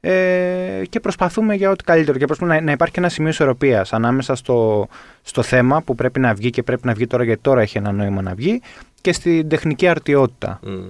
[0.00, 2.18] Ε, και προσπαθούμε για ό,τι καλύτερο.
[2.18, 4.88] Και προσπαθούμε να, να υπάρχει και ένα σημείο ισορροπίας ανάμεσα στο,
[5.22, 7.92] στο θέμα που πρέπει να βγει και πρέπει να βγει τώρα γιατί τώρα έχει ένα
[7.92, 8.60] νόημα να βγει
[9.00, 10.60] και στην τεχνική αρτιότητα.
[10.62, 10.88] Μμ.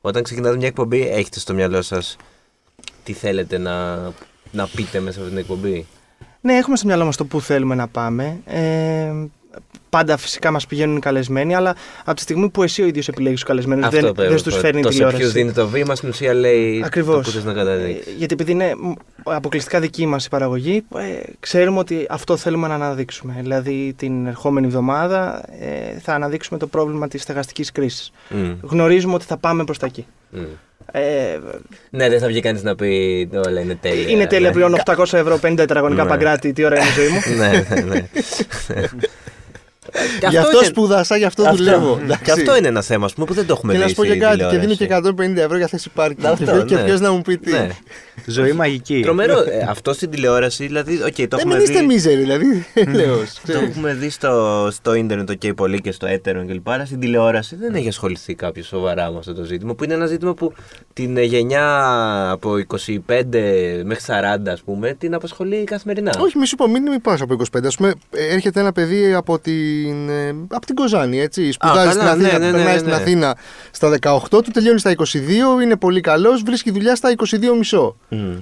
[0.00, 2.16] Όταν ξεκινάτε μια εκπομπή, έχετε στο μυαλό σας
[3.04, 3.96] τι θέλετε να,
[4.50, 5.86] να πείτε μέσα από την εκπομπή;
[6.40, 8.38] Ναι, έχουμε στο μυαλό μας το πού θέλουμε να πάμε.
[8.46, 9.12] Ε,
[9.88, 13.38] πάντα φυσικά μας πηγαίνουν οι καλεσμένοι, αλλά από τη στιγμή που εσύ ο ίδιος επιλέγεις
[13.38, 14.34] τους καλεσμένους, Αυτό δεν, πρέπει.
[14.34, 15.20] δεν του φέρνει το σε τηλεόραση.
[15.20, 17.14] ποιους δίνει το βήμα, στην ουσία λέει Ακριβώς.
[17.16, 18.06] το που θες να καταδείξεις.
[18.06, 18.92] Ε, Γιατί επειδή είναι μ,
[19.22, 23.36] αποκλειστικά δική μας η παραγωγή, ε, ξέρουμε ότι αυτό θέλουμε να αναδείξουμε.
[23.40, 28.12] Δηλαδή την ερχόμενη εβδομάδα ε, θα αναδείξουμε το πρόβλημα της στεγαστικής κρίσης.
[28.28, 30.06] Μμ, Γνωρίζουμε ότι θα πάμε προς τα εκεί.
[30.30, 30.40] μμ.
[30.92, 31.38] Ε,
[31.90, 34.08] Ναι, δεν θα βγει κανείς να πει όλα είναι τέλεια.
[34.08, 34.54] είναι τέλεια ναι.
[34.54, 36.08] πλέον 800 ευρώ 50 τετραγωνικά Ναι.
[36.08, 37.20] Παγκράτι, τι ώρα είναι η ζωή μου.
[37.38, 38.08] ναι, ναι, ναι.
[40.20, 41.96] Και Γι' αυτό είναι- σπούδασα, γι' αυτό αυτό- δουλεύω.
[41.96, 42.30] Και εντάξει.
[42.30, 43.84] αυτό είναι ένα θέμα ας πούμε, που δεν το έχουμε Και δει.
[43.84, 44.76] να σου πω και στη κάτι, και δίνω τηλεόραση.
[44.76, 46.26] και 150 ευρώ για θέση πάρκινγκ.
[46.26, 46.82] Αυτό, Και ναι.
[46.84, 47.50] ποιος να μου πει τι.
[47.50, 47.68] Ναι.
[48.26, 49.00] Ζωή μαγική.
[49.02, 49.38] Τρομερό.
[49.38, 51.86] Ε, αυτό στην τηλεόραση, δηλαδή, οκ, το Δεν έχουμε μην είστε δει.
[51.86, 52.66] μίζεροι, δηλαδή.
[52.94, 53.16] Λέω.
[53.46, 56.68] Το έχουμε δει στο, στο ίντερνετ ok πολύ και στο Twitter κλπ.
[56.70, 59.74] Αλλά στην τηλεόραση δεν έχει ασχοληθεί κάποιος σοβαρά με αυτό το ζήτημα.
[59.74, 60.52] Που είναι ένα ζήτημα που
[60.92, 61.66] την ε, γενιά
[62.30, 66.12] από 25 μέχρι 40, ας πούμε, την απασχολεί καθημερινά.
[66.18, 67.66] Όχι, μη σου πω, μην μην πας από 25.
[67.66, 69.38] Α πούμε, ε, έρχεται ένα παιδί από
[69.82, 71.52] την, ε, από την Κοζάνη, έτσι.
[71.52, 72.96] Σπουδάζει στην καλά, Αθήνα, ναι, ναι, ναι, περνάει ναι, στην ναι.
[72.96, 73.36] Αθήνα
[73.70, 77.96] στα 18 του, τελειώνει στα 22, είναι πολύ καλός, βρίσκει δουλειά στα 22 μισό.
[78.08, 78.34] Μμ.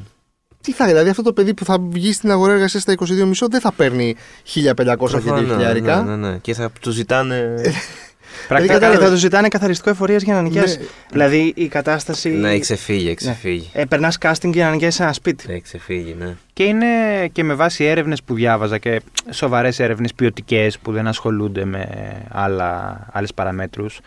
[0.63, 3.47] Τι θα, δηλαδή αυτό το παιδί που θα βγει στην αγορά εργασίας στα 22 μισό
[3.49, 4.17] δεν θα παίρνει
[4.55, 5.83] 1500 και Προφανώς, 2000.
[5.83, 6.39] ναι, ναι, ναι.
[6.39, 7.55] Και θα του ζητάνε.
[8.49, 10.79] Πρακτικά, Και θα τους ζητάνε καθαριστικό εφορίας για να νοικιάσει.
[10.79, 10.85] Ναι.
[11.11, 12.29] Δηλαδή η κατάσταση.
[12.29, 13.71] να έχει ξεφύγει, έχει ξεφύγει.
[13.73, 15.45] Ε, Περνάς casting για να νοικιάσει ένα σπίτι.
[15.49, 16.37] Έχει ξεφύγει, ναι.
[16.53, 16.87] Και είναι
[17.33, 21.89] και με βάση έρευνες που διάβαζα και σοβαρές έρευνες ποιοτικές που δεν ασχολούνται με
[22.29, 24.01] άλλα, άλλες παραμέτρους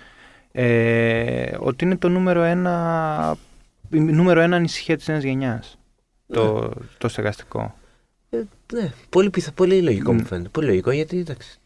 [0.51, 3.37] ε, ότι είναι το νούμερο ένα,
[3.89, 5.77] η νούμερο ένα ανησυχία της νέας γενιάς
[6.33, 7.75] το, το στεγαστικό.
[8.29, 8.37] Ε,
[8.73, 10.15] ναι, πολύ, πιθα, πολύ λογικό Μμ.
[10.15, 10.49] μου φαίνεται.
[10.49, 11.59] Πολύ λογικό γιατί εντάξει.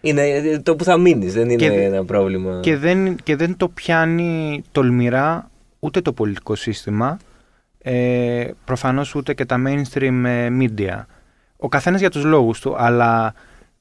[0.00, 2.58] Είναι ε, το που θα μείνεις, δεν είναι Και δε- ένα πρόβλημα.
[2.62, 7.18] Και δεν, και δεν το πιάνει τολμηρά ούτε το πολιτικό σύστημα,
[7.82, 11.04] ε, προφανώς ούτε και τα mainstream ε, media.
[11.56, 13.34] Ο καθένας για τους λόγους του, αλλά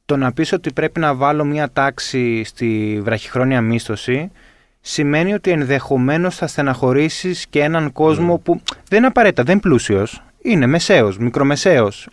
[0.06, 4.32] το να πεις ότι πρέπει να βάλω μια τάξη στη βραχυχρόνια μίσθωση
[4.82, 8.42] σημαίνει ότι ενδεχομένως θα στεναχωρήσεις και έναν κόσμο Mm.
[8.44, 12.10] που δεν είναι απαραίτητα, δεν είναι πλούσιος, είναι μεσαίος, μικρομεσαίος,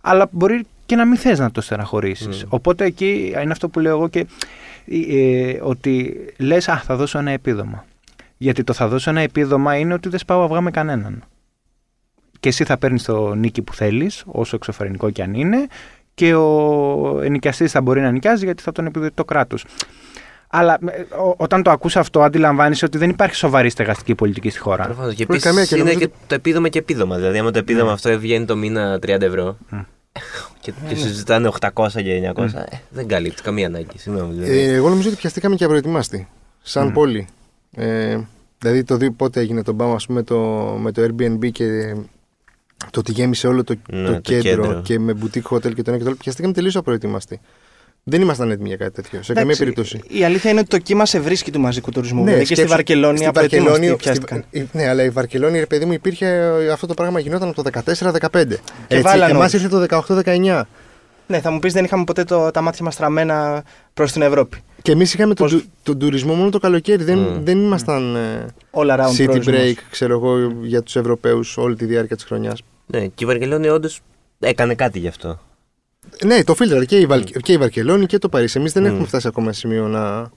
[0.00, 2.42] αλλά μπορεί και να μην θες να το στεναχωρήσεις.
[2.44, 2.48] Mm.
[2.48, 4.26] Οπότε εκεί είναι αυτό που λέω εγώ και
[5.10, 7.84] ε, ότι λες «Α, θα δώσω ένα επίδομα».
[8.36, 11.22] Γιατί το θα δώσω ένα επίδομα είναι ότι δεν σπάω αυγά με κανέναν.
[12.40, 15.66] και εσύ θα παίρνεις το νίκη που θέλεις, όσο εξωφρενικό κι αν είναι,
[16.14, 19.64] και ο ενοικιαστής θα μπορεί να νοικιάζει γιατί θα τον επιδοτεί το κράτος.
[20.50, 24.58] Αλλά ε, ο- όταν το ακούς αυτό, αντιλαμβάνεσαι ότι δεν υπάρχει σοβαρή στεγαστική πολιτική στη
[24.58, 24.84] χώρα.
[24.84, 25.14] Προφανώς.
[25.14, 27.16] Και Χωρίς καμία επίση και είναι νομίζω και το επίδομα και επίδομα.
[27.16, 29.56] Δηλαδή, άμα το επίδομα αυτό βγαίνει το μήνα 30 ευρώ
[30.60, 33.98] και, και συζητάνε 800 και 900, ε, δεν καλύπτει καμία ανάγκη.
[33.98, 34.32] Συγγνώμη.
[34.32, 34.58] δηλαδή.
[34.58, 36.28] Ε, εγώ νομίζω ότι πιαστήκαμε και απροετοιμάστοι.
[36.62, 37.26] Σαν πόλη.
[37.76, 38.18] Ε,
[38.58, 40.38] δηλαδή το δει πότε έγινε το μπαμ ας πούμε, το,
[40.80, 41.94] με το Airbnb και
[42.90, 44.80] το ότι γέμισε όλο το, Ναι, το, το κέντρο, κέντρο.
[44.82, 46.16] και με boutique hotel και το ένα και το άλλο.
[46.18, 47.40] Πιαστήκαμε τελείως απροετοιμαστοί.
[48.10, 49.22] Δεν ήμασταν έτοιμοι για κάτι τέτοιο.
[49.22, 50.00] Σε καμία Εντάξει, περίπτωση.
[50.08, 52.18] Η αλήθεια είναι ότι το κύμα σε βρίσκει του μαζικού τουρισμού.
[52.18, 54.44] Ναι, δηλαδή και στη σκέψου, Βαρκελόνη στη απροετοίμαστοι Βαρκελόνη, πιάστηκαν.
[54.48, 57.62] στη- ναι, αλλά η Βαρκελόνη, ρε παιδί μου, υπήρχε ε, αυτό το πράγμα γινόταν από
[57.62, 57.70] το
[58.30, 58.44] 14-15.
[58.86, 59.62] Και βάλαν εμάς όλοι.
[59.62, 60.62] ήρθε το 18-19.
[61.26, 64.58] Ναι, θα μου πεις δεν είχαμε ποτέ το, τα μάτια μας στραμμένα προς την Ευρώπη.
[64.82, 67.04] Και εμείς είχαμε τον, Πώς- του- τον τουρισμό μόνο το καλοκαίρι.
[67.04, 67.40] Δεν, Mm.
[67.44, 69.56] δεν ήμασταν ε, All around city προορισμός.
[69.60, 72.62] break, ξέρω εγώ, για τους Ευρωπαίους όλη τη διάρκεια της χρονιάς.
[72.86, 74.00] Ναι, και η Βαρκελόνη όντως
[74.40, 75.38] έκανε κάτι γι' αυτό.
[76.24, 77.24] Ναι, το φίλτρα και η, Βαλ...
[77.24, 78.58] και η Βαρκελόνη και το Παρίσι.
[78.58, 78.86] Εμείς δεν Mm.
[78.86, 80.30] έχουμε φτάσει ακόμα σε σημείο να.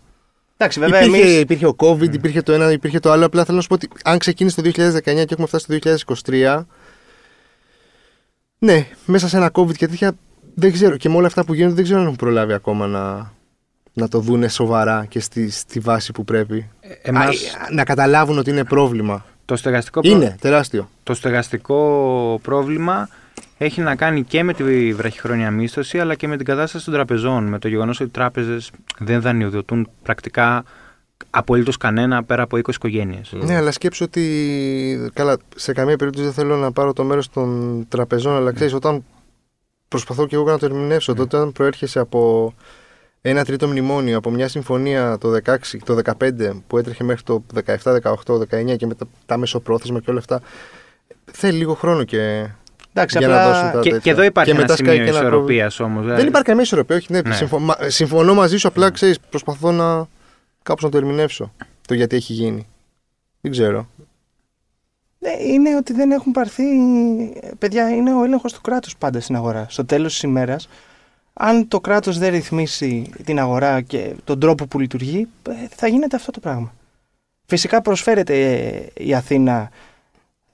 [0.57, 1.39] Εντάξει, βέβαια υπήρχε, εμεί.
[1.39, 3.25] υπήρχε ο COVID, υπήρχε το ένα, υπήρχε το άλλο.
[3.25, 5.79] Απλά θέλω να σου πω ότι αν ξεκίνησε το 2019 και έχουμε φτάσει το
[6.25, 6.61] 2023.
[8.59, 10.13] Ναι, μέσα σε ένα COVID και τέτοια.
[10.55, 10.97] Δεν ξέρω.
[10.97, 13.31] Και με όλα αυτά που γίνονται, δεν ξέρω αν έχουν προλάβει ακόμα να,
[13.93, 16.69] να το δούνε σοβαρά και στη, στη βάση που πρέπει.
[17.01, 19.25] Εμάς, Α, να καταλάβουν ότι είναι πρόβλημα.
[19.45, 20.89] το, στεγαστικό προ- Είναι τεράστιο.
[21.03, 23.09] το στεγαστικό πρόβλημα
[23.57, 27.43] έχει να κάνει και με τη βραχυχρόνια μίσθωση αλλά και με την κατάσταση των τραπεζών.
[27.43, 30.63] Με το γεγονός ότι οι τράπεζες δεν δανειοδοτούν πρακτικά
[31.29, 33.31] απολύτως κανένα πέρα από 20 οικογένειες.
[33.31, 35.11] Ναι, αλλά σκέψω ότι.
[35.13, 39.03] Καλά, σε καμία περίπτωση δεν θέλω να πάρω το μέρος των τραπεζών, αλλά ξέρεις, όταν
[39.87, 42.53] προσπαθώ και εγώ να το ερμηνεύσω, τότε όταν προέρχεσαι από
[43.21, 47.75] ένα τρίτο μνημόνιο, από μια συμφωνία το 16, το 15 που έτρεχε μέχρι το 17,
[48.01, 50.41] 18, 19 και με τα, τα μεσοπρόθεσμα και όλα αυτά,
[51.31, 52.49] θέλει λίγο χρόνο και.
[52.93, 53.71] Εντάξει, για να δώσουν απλά.
[53.71, 53.99] τα- Και, τέτοια.
[53.99, 56.05] και εδώ υπάρχει Και ένα μετά σκάει σημείο και ένα ισορροπίας όμως.
[56.05, 57.11] Δεν υπάρχει καμία ισορροπία, όχι.
[57.11, 57.33] Ναι, Ναι.
[57.35, 60.07] συμφω- μα- συμφωνώ μαζί σου, απλά ξέρεις, προσπαθώ να
[60.63, 61.53] κάπως να το ερμηνεύσω
[61.87, 62.67] το γιατί έχει γίνει.
[63.41, 63.87] Δεν ξέρω.
[65.19, 66.63] Ναι, είναι ότι δεν έχουν πάρθει.
[67.59, 69.65] Παιδιά, είναι ο έλεγχος του κράτους πάντα στην αγορά.
[69.69, 70.69] Στο τέλος της ημέρας,
[71.33, 76.15] αν το κράτος δεν ρυθμίσει την αγορά και τον τρόπο που λειτουργεί, ε, θα γίνεται
[76.15, 76.73] αυτό το πράγμα.
[77.45, 78.55] Φυσικά προσφέρεται
[78.95, 79.69] ε, η Αθήνα.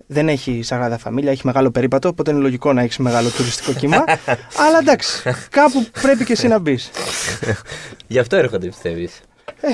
[0.09, 3.97] Δεν έχει σαγάδα φαμίλια, έχει μεγάλο περίπατο, οπότε είναι λογικό να έχεις μεγάλο τουριστικό κύμα.
[4.67, 6.89] αλλά εντάξει, κάπου πρέπει και εσύ να μπεις.
[8.07, 9.19] Γι' αυτό έρχονται, πιστεύεις.
[9.61, 9.67] Ε.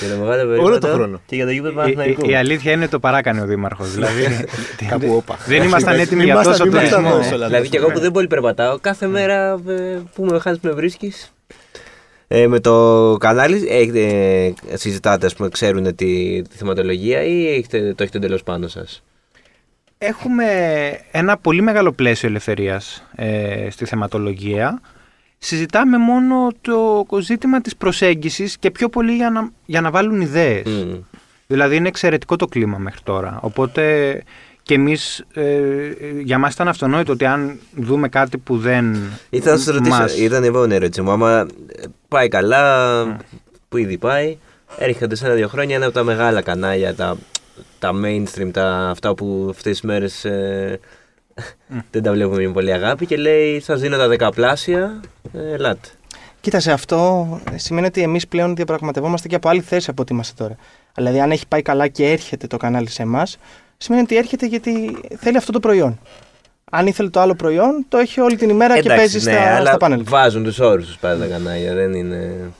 [0.00, 1.20] Για το μεγάλο Όλο περίπατο το χρόνο.
[1.26, 2.26] Και για το γήπεδο Η, Παναθηναϊκού.
[2.26, 3.92] η, η αλήθεια είναι το παράκανε ο Δήμαρχος.
[3.92, 4.22] δηλαδή,
[4.88, 5.36] Κάπου όπα.
[5.46, 7.22] δεν ήμασταν έτοιμοι Μη για ήμασταν- τόσο μη ήμασταν τουρισμό.
[7.30, 10.70] τόσο, Δηλαδή και εγώ που δεν πολύ περπατάω, κάθε μέρα ε, που με χάνει με
[10.70, 11.12] βρίσκει.
[12.28, 14.00] Ε, με το κανάλι έχετε,
[14.70, 19.02] ε, συζητάτε, ας πούμε, ξέρουν τη, τη θεματολογία ή έχετε, το έχετε εντελώς πάνω σας;
[19.98, 20.44] Έχουμε
[21.10, 24.80] ένα πολύ μεγάλο πλαίσιο ελευθερίας ε, στη θεματολογία.
[25.38, 30.64] Συζητάμε μόνο το ζήτημα της προσέγγισης και πιο πολύ για να, για να βάλουν ιδέες.
[30.66, 30.94] Μμ.
[31.46, 33.38] Δηλαδή είναι εξαιρετικό το κλίμα μέχρι τώρα.
[33.42, 34.22] Οπότε
[34.62, 35.90] και εμείς, ε,
[36.22, 38.96] για μας ήταν αυτονόητο ότι αν δούμε κάτι που δεν
[39.30, 41.10] Ήθελα να σας ρωτήσω, μας- ήταν η επόμενη ερώτηση μου.
[41.10, 43.16] Άμα ε, πάει καλά,
[43.68, 44.36] που ήδη πάει,
[44.78, 47.16] έρχονται σε ένα-δύο χρόνια ένα από τα μεγάλα κανάλια, τα,
[47.78, 50.26] τα mainstream, τα, αυτά που αυτές τις μέρες
[51.90, 55.00] δεν τα βλέπουμε με πολύ αγάπη και λέει: Σα δίνω τα δεκαπλάσια,
[55.32, 55.88] ε, ελάτε.
[56.40, 60.56] Κοίτασε, αυτό σημαίνει ότι εμείς πλέον διαπραγματευόμαστε και από άλλη θέση από ό,τι είμαστε τώρα.
[60.94, 63.38] Δηλαδή, αν έχει πάει καλά και έρχεται το κανάλι σε εμάς,
[63.76, 65.98] σημαίνει ότι έρχεται γιατί θέλει αυτό το προϊόν.
[66.70, 69.66] Αν ήθελε το άλλο προϊόν, το έχει όλη την ημέρα και παίζει ναι, στα, αλλά
[69.66, 70.02] στα πάνελ.
[70.04, 72.50] βάζουν τους όρους τους πάντα τα κανάλια, δεν είναι.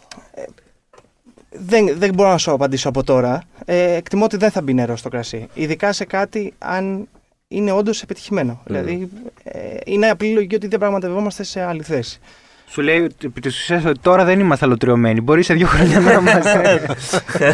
[1.67, 3.43] Δεν, δεν μπορώ να σου απαντήσω από τώρα.
[3.65, 5.49] Ε, εκτιμώ ότι δεν θα μπει νερό στο κρασί.
[5.55, 7.09] Ειδικά σε κάτι αν
[7.49, 8.61] είναι όντως επιτυχημένο.
[8.65, 9.09] Δηλαδή,
[9.45, 12.21] ε, είναι απλή λογική ότι διαπραγματευόμαστε σε άλλη θέση.
[12.69, 15.21] Σου λέει ότι επί της ουσίας ότι τώρα δεν είμαστε αλωτριωμένοι.
[15.21, 16.81] Μπορεί σε δύο χρόνια να είμαστε.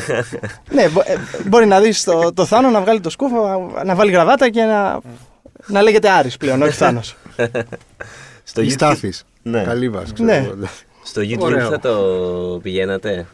[0.75, 1.17] ναι, μπο- ε,
[1.49, 5.01] μπορεί να δεις το, το Θάνο να βγάλει το σκούφο, να βάλει γραβάτα και να,
[5.67, 7.17] να λέγεται Άρης πλέον, όχι Θάνος.
[8.45, 9.25] Στο Η YouTube, Στάθης.
[9.43, 9.63] Ναι.
[9.63, 10.13] Καλή βάση.
[10.13, 10.37] ξέρω Ναι.
[10.37, 10.55] εγώ.
[11.05, 11.69] στο YouTube Ωραίο.
[11.69, 11.97] θα το
[12.63, 13.27] πηγαίνατε;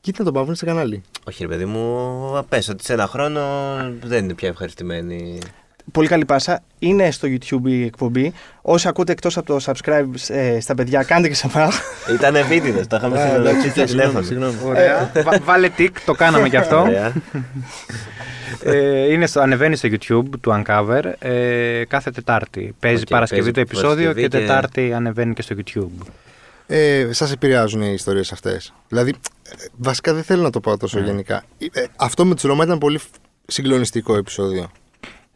[0.00, 1.02] Κοίτα τον Παύλο σε κανάλι.
[1.28, 3.40] Όχι, ρε παιδί μου, πες ότι σε ένα χρόνο
[4.02, 5.38] δεν είναι πια ευχαριστημένοι.
[5.92, 6.62] Πολύ καλή πάσα.
[6.78, 8.32] Είναι στο YouTube η εκπομπή.
[8.62, 11.80] Όσοι ακούτε εκτός από το subscribe ε, στα παιδιά, κάντε και σε εμάς.
[12.14, 14.24] Ήταν επίτηδες, το είχαμε Α, εντάξει, συνεννοηθεί στο συγγνώμη, τηλέφωνο.
[14.24, 14.56] συγγνώμη.
[14.64, 15.10] Ωραία.
[15.24, 16.80] Βα- Βάλε τικ, το κάναμε κι αυτό.
[16.80, 17.12] Ωραία.
[18.64, 22.74] ε, είναι στο, ανεβαίνει στο YouTube του Uncover ε, κάθε Τετάρτη.
[22.80, 26.06] Παίζει Οκ, Παρασκευή παίζει το επεισόδιο Παρασκευή και και- Τετάρτη ανεβαίνει και στο YouTube.
[26.66, 28.72] Ε, Σας επηρεάζουν οι ιστορίες αυτές.
[28.88, 29.10] Δηλαδή,
[29.42, 31.06] ε, βασικά δεν θέλω να το πάω τόσο Ναι.
[31.06, 31.44] γενικά.
[31.72, 33.00] Ε, αυτό με του Ρωμά ήταν πολύ
[33.46, 34.70] συγκλονιστικό επεισόδιο.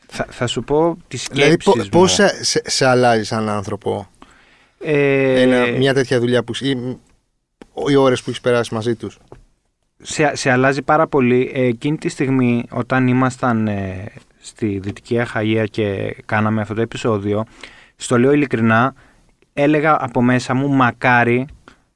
[0.06, 1.88] Θα, θα σου πω τις Δηλαδή, σκέψεις πώ μου.
[1.88, 4.08] πώς σε, σε, σε αλλάζει σαν άνθρωπο;
[4.80, 6.70] Ε, ένα, μια τέτοια δουλειά που, ή,
[7.90, 9.18] οι ώρες που έχεις περάσει μαζί τους;
[10.02, 11.50] σε, σε αλλάζει πάρα πολύ.
[11.54, 17.44] Ε, εκείνη τη στιγμή όταν ήμασταν ε, στη Δυτική Αχαΐα και κάναμε αυτό το επεισόδιο,
[17.96, 18.94] στο λέω ειλικρινά,
[19.52, 21.46] έλεγα από μέσα μου μακάρι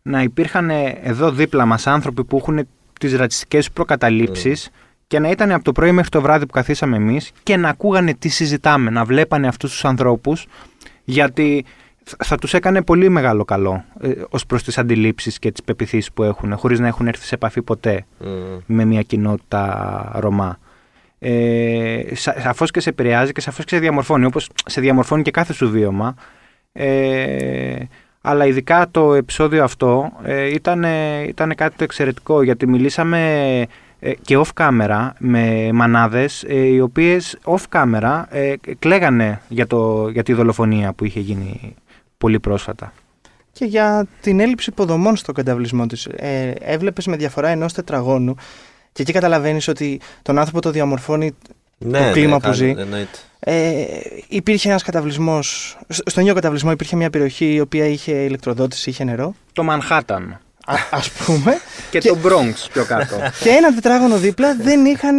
[0.02, 2.68] να υπήρχαν ε, εδώ δίπλα μας άνθρωποι που έχουν
[3.00, 4.70] τις ρατσιστικές προκαταλήψεις
[5.06, 8.14] και να ήταν από το πρωί μέχρι το βράδυ που καθίσαμε εμείς και να ακούγανε
[8.14, 10.46] τι συζητάμε, να βλέπανε αυτούς τους ανθρώπους
[11.04, 11.64] γιατί
[12.04, 16.12] θα- θα τους έκανε πολύ μεγάλο καλό ε, ως προς τις αντιλήψεις και τις πεπιθήσεις
[16.12, 18.26] που έχουν χωρίς να έχουν έρθει σε επαφή ποτέ Μμ.
[18.66, 20.58] με μια κοινότητα Ρωμά.
[21.18, 25.30] Ε, σα, σαφώς και σε επηρεάζει και σαφώς και σε διαμορφώνει, όπως σε διαμορφώνει και
[25.30, 26.14] κάθε σου βίωμα.
[26.76, 27.76] Ε,
[28.20, 30.84] αλλά ειδικά το επεισόδιο αυτό ε, ήταν,
[31.28, 33.66] ήταν κάτι το εξαιρετικό γιατί μιλήσαμε
[34.06, 40.08] ε, και off camera με μανάδες ε, οι οποίες off camera ε, κλαίγανε για, το,
[40.08, 41.74] για τη δολοφονία που είχε γίνει
[42.18, 42.92] πολύ πρόσφατα.
[43.52, 46.06] Και για την έλλειψη υποδομών στον καταβλισμό της.
[46.06, 48.34] Ε, Έβλεπες με διαφορά ενός τετραγώνου
[48.92, 51.36] και εκεί καταλαβαίνεις ότι τον άνθρωπο το διαμορφώνει.
[51.84, 52.74] Ναι, κλίμα ναι, που ζει.
[52.78, 53.18] εννοείται.
[53.40, 53.84] Ε,
[54.28, 55.78] υπήρχε ένας καταβλισμός.
[55.88, 59.34] Στον ίδιο καταβλισμό υπήρχε μια περιοχή η οποία είχε ηλεκτροδότηση, είχε νερό.
[59.52, 61.58] Το Μανχάταν Α ας πούμε.
[61.90, 63.16] και, Και- το Bronx πιο κάτω.
[63.42, 65.16] και ένα τετράγωνο δίπλα δεν είχαν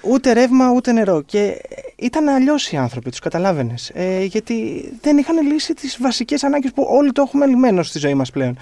[0.00, 1.22] ούτε ρεύμα ούτε νερό.
[1.26, 1.60] Και
[1.96, 3.90] ήταν αλλιώς οι άνθρωποι, τους καταλάβαινες.
[3.94, 8.14] Ε, γιατί δεν είχαν λύσει τις βασικές ανάγκες που όλοι το έχουμε λυμμένο στη ζωή
[8.14, 8.58] μας πλέον.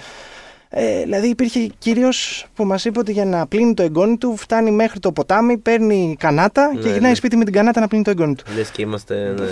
[0.69, 2.09] Ε, δηλαδή υπήρχε κύριο
[2.53, 6.15] που μας είπε ότι για να πλύνει το εγγόνι του φτάνει μέχρι το ποτάμι, παίρνει
[6.19, 7.15] κανάτα και Ναι, γυρνάει ναι.
[7.15, 8.43] σπίτι με την κανάτα να πλύνει το εγγόνι του.
[8.55, 9.33] Λες και είμαστε.
[9.37, 9.45] Ναι.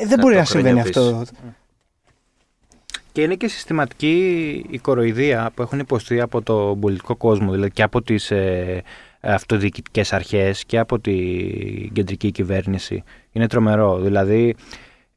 [0.00, 1.00] Ε, δεν μπορεί να Εκατό συμβαίνει χρόνια πίσω.
[1.00, 1.34] αυτό.
[3.12, 4.16] Και είναι και συστηματική
[4.70, 8.82] η κοροϊδία που έχουν υποστεί από το πολιτικό κόσμο, δηλαδή και από τις ε,
[9.20, 13.02] αυτοδιοικητικές αρχές και από την κεντρική κυβέρνηση.
[13.32, 13.98] Είναι τρομερό.
[13.98, 14.54] Δηλαδή,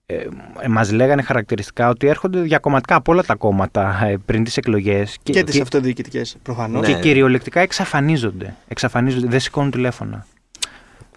[0.09, 0.27] ε,
[0.59, 5.17] ε, μας λέγανε χαρακτηριστικά ότι έρχονται διακομματικά από όλα τα κόμματα ε, πριν τις εκλογές
[5.23, 6.87] Και, τις αυτοδιοικητικές προφανώς.
[6.87, 6.93] Ναι.
[6.93, 8.55] και κυριολεκτικά εξαφανίζονται.
[8.67, 9.27] εξαφανίζονται.
[9.27, 10.25] Δεν σηκώνουν τηλέφωνα.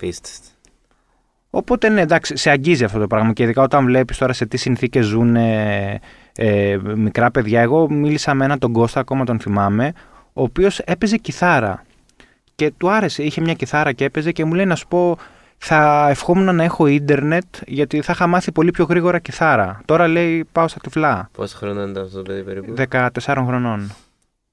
[0.00, 0.46] Πίστευτε.
[1.50, 4.56] Οπότε ναι, εντάξει, σε αγγίζει αυτό το πράγμα και ειδικά όταν βλέπεις τώρα σε τι
[4.56, 6.00] συνθήκες ζουν ε,
[6.36, 7.60] ε, μικρά παιδιά.
[7.60, 9.92] Εγώ μίλησα με έναν τον Κώστα, ακόμα τον θυμάμαι,
[10.32, 11.84] ο οποίος έπαιζε κιθάρα
[12.54, 15.18] και του άρεσε, είχε μια κιθάρα και έπαιζε και μου λέει να σου πω
[15.62, 19.80] θα ευχόμουν να έχω ίντερνετ γιατί θα είχα μάθει πολύ πιο γρήγορα κιθάρα.
[19.84, 23.08] Τώρα λέει πάω στα τυφλά, Πόσα χρόνια ήταν αυτό το παιδί περίπου; 14
[23.46, 23.92] χρονών.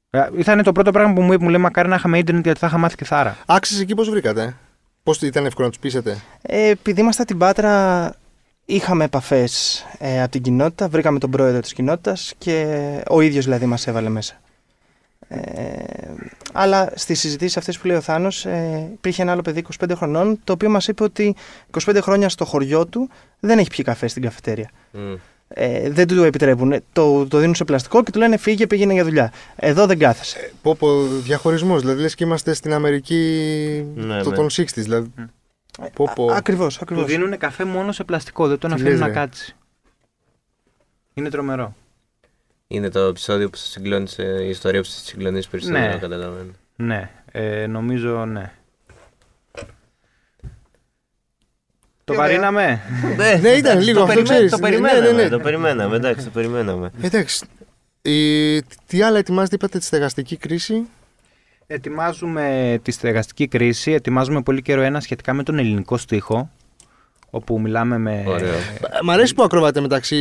[0.09, 2.59] Ε, Ήταν το πρώτο πράγμα που μου είπε, μου λέει μακάρι να είχαμε ίντερνετ γιατί
[2.59, 3.37] θα είχα μάθει κιθάρα.
[3.45, 4.55] Άξιζε εκεί πώς βρήκατε;
[5.03, 8.13] Πώς ήταν εύκολο να τους πείσετε; Ε, επειδή ήμασταν στην Πάτρα,
[8.65, 12.65] είχαμε επαφές ε, από την κοινότητα, βρήκαμε τον πρόεδρο της κοινότητας και
[13.09, 14.33] ο ίδιος δηλαδή μας έβαλε μέσα.
[15.27, 15.96] Ε,
[16.59, 20.39] αλλά στις συζητήσεις αυτές που λέει ο Θάνος, ε, υπήρχε ένα άλλο παιδί 25 χρονών,
[20.43, 21.35] το οποίο μας είπε ότι
[21.85, 24.69] 25 χρόνια στο χωριό του δεν έχει πιει καφέ στην καφετέρια.
[24.91, 25.13] Μμ.
[25.49, 26.83] Ε, δεν του επιτρέπουν.
[26.93, 29.31] Το, το δίνουν σε πλαστικό και του λένε φύγε, πήγαινε για δουλειά.
[29.55, 30.51] Εδώ δεν κάθεσαι.
[30.61, 31.81] Πω πω διαχωρισμός.
[31.81, 34.35] Δηλαδή λες και είμαστε στην Αμερική Ναι, το, ναι.
[34.35, 34.65] των 60s.
[34.73, 35.11] Δηλαδή.
[35.93, 36.25] Πω, πω.
[36.31, 37.03] Ακριβώς, Του ακριβώ.
[37.03, 39.13] δίνουν καφέ μόνο σε πλαστικό, δεν τον Τι αφήνουν λες, να ρε.
[39.13, 39.55] κάτσει.
[41.13, 41.75] Είναι τρομερό.
[42.67, 44.07] Είναι το επεισόδιο που σα συγκλώνει,
[44.43, 45.87] η ιστορία που σα συγκλώνει περισσότερο, Ναι.
[45.87, 46.51] να καταλαβαίνω.
[46.75, 48.51] Ναι, ε, νομίζω ναι.
[52.03, 52.27] Το Τι ωραία.
[52.27, 52.81] βαρύναμε;
[53.41, 54.51] Ναι, ήταν λίγο το αυτό, περιμέ- ξέρεις.
[54.51, 55.29] Το Ναι, ναι, περιμέναμε, ναι, ναι.
[55.29, 56.91] το περιμέναμε, εντάξει, το περιμέναμε.
[57.01, 57.45] Εντάξει.
[58.01, 60.87] Ε, τι άλλα ετοιμάζετε, είπατε, τη στεγαστική κρίση;
[61.67, 66.51] Ετοιμάζουμε τη στεγαστική κρίση, ετοιμάζουμε πολύ καιρό ένα σχετικά με τον ελληνικό στίχο,
[67.29, 68.23] όπου μιλάμε με...
[68.27, 68.53] Ωραίο.
[69.03, 70.17] Μ' αρέσει που ακροβάτε μεταξύ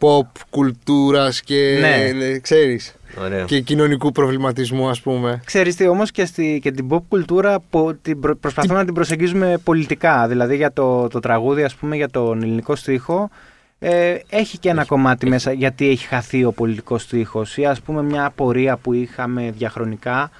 [0.00, 2.24] pop, κουλτούρας και Ναι.
[2.24, 3.44] ε, ξέρεις, Ωραίο.
[3.44, 5.40] και κοινωνικού προβληματισμού ας πούμε.
[5.44, 8.94] Ξέρεις τι, όμως και, στη, και την pop κουλτούρα πο- την προ- προσπαθούμε να την
[8.94, 10.28] προσεγγίζουμε πολιτικά.
[10.28, 13.30] Δηλαδή για το, το τραγούδι, ας πούμε, για τον ελληνικό στίχο,
[13.78, 18.02] ε, έχει και ένα κομμάτι μέσα γιατί έχει χαθεί ο πολιτικός στίχος ή ας πούμε
[18.02, 20.30] μια απορία που είχαμε διαχρονικά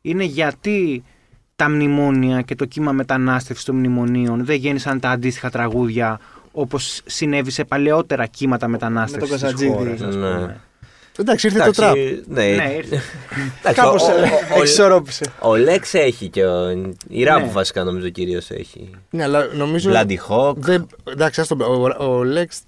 [0.00, 1.04] είναι γιατί
[1.60, 6.20] τα μνημόνια και το κύμα μετανάστευσης των μνημονίων δεν γέννησαν τα αντίστοιχα τραγούδια
[6.52, 9.72] όπως συνέβη σε παλαιότερα κύματα μετανάστευσης τον της Καζατζίδη.
[9.72, 10.20] χώρας, ας Ναι.
[10.34, 10.60] πούμε.
[11.18, 11.94] Εντάξει, ήρθε το Εντάξει, τραπ.
[12.26, 13.00] Ναι, Ναι, ήρθε.
[13.58, 15.24] εντάξει, Κάπως ο- ο- ε, ο- εξισορρόπησε.
[15.40, 16.70] Ο Λέξ έχει και ο,
[17.08, 17.52] η Ράμπου Ναι.
[17.52, 18.90] βασικά νομίζω κυρίως έχει.
[19.10, 19.90] Ναι, αλλά νομίζω...
[19.94, 20.54] Bloody Hawk.
[20.56, 21.56] Δεν, εντάξει, ας το,
[21.98, 22.60] ο, ο Λέξ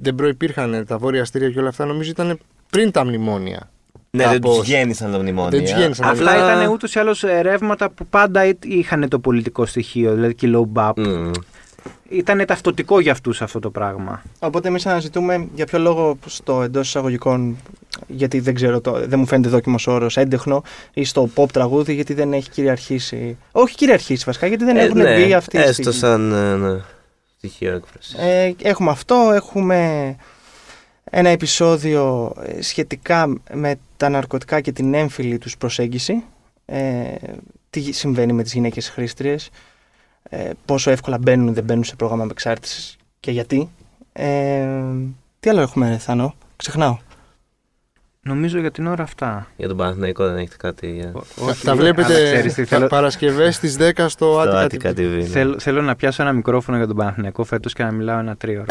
[0.00, 1.84] δεν προϋπήρχαν τα βόρεια αστήρια και όλα αυτά.
[1.84, 2.38] Νομίζω ήταν
[2.70, 3.70] πριν τα μνημόνια.
[4.10, 4.56] Ναι, δεν Κάπως.
[4.56, 5.50] τους γέννησαν τα μνημόνια.
[5.50, 6.08] Δεν τους γέννησαν.
[6.08, 10.46] Απλά ήταν ούτως ή άλλως ρεύματα που πάντα εί- είχαν το πολιτικό στοιχείο, δηλαδή και
[10.46, 10.92] η low bap.
[10.96, 11.30] Μμ.
[12.08, 14.22] Ήταν ταυτοτικό για αυτούς αυτό το πράγμα.
[14.38, 17.56] Οπότε εμείς αναζητούμε για ποιο λόγο στο εντός εισαγωγικών,
[18.06, 20.62] γιατί δεν ξέρω, το, δεν μου φαίνεται δόκιμος όρος, έντεχνο
[20.94, 23.36] ή στο pop τραγούδι, γιατί δεν έχει κυριαρχήσει.
[23.52, 25.58] Όχι κυριαρχήσει βασικά, γιατί δεν Ε, έχουν ναι, μπει αυτοί.
[25.58, 26.32] Έστω στη- σαν.
[26.32, 26.80] ε, ναι.
[27.36, 28.14] Στοιχείο έκφρασης.
[28.18, 30.16] Ε, έχουμε αυτό, έχουμε
[31.10, 36.24] ένα επεισόδιο ε, σχετικά με τα ναρκωτικά και την έμφυλη τους προσέγγιση.
[36.64, 37.14] Ε,
[37.70, 39.50] τι συμβαίνει με τις γυναίκες χρήστριες,
[40.22, 43.68] ε, πόσο εύκολα μπαίνουν ή δεν μπαίνουν σε πρόγραμμα εξάρτησης και γιατί.
[44.12, 44.66] Ε,
[45.40, 46.98] τι άλλο έχουμε, ρε, Θάνο, ξεχνάω.
[48.28, 49.46] Νομίζω για την ώρα αυτά.
[49.56, 50.90] Για τον Παναθηναϊκό δεν έχετε κάτι.
[50.92, 51.12] Για...
[51.36, 54.98] Όχι, Τα αλλά βλέπετε ξέρεις τι, θέλω, Παρασκευές στις 10 στο Στο Attica Attica TV.
[54.98, 55.16] TV.
[55.18, 55.24] ναι.
[55.24, 58.64] θέλω, θέλω να πιάσω ένα μικρόφωνο για τον Παναθηναϊκό φέτος και να μιλάω ένα τρίωρο.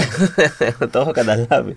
[0.92, 1.74] το έχω καταλάβει.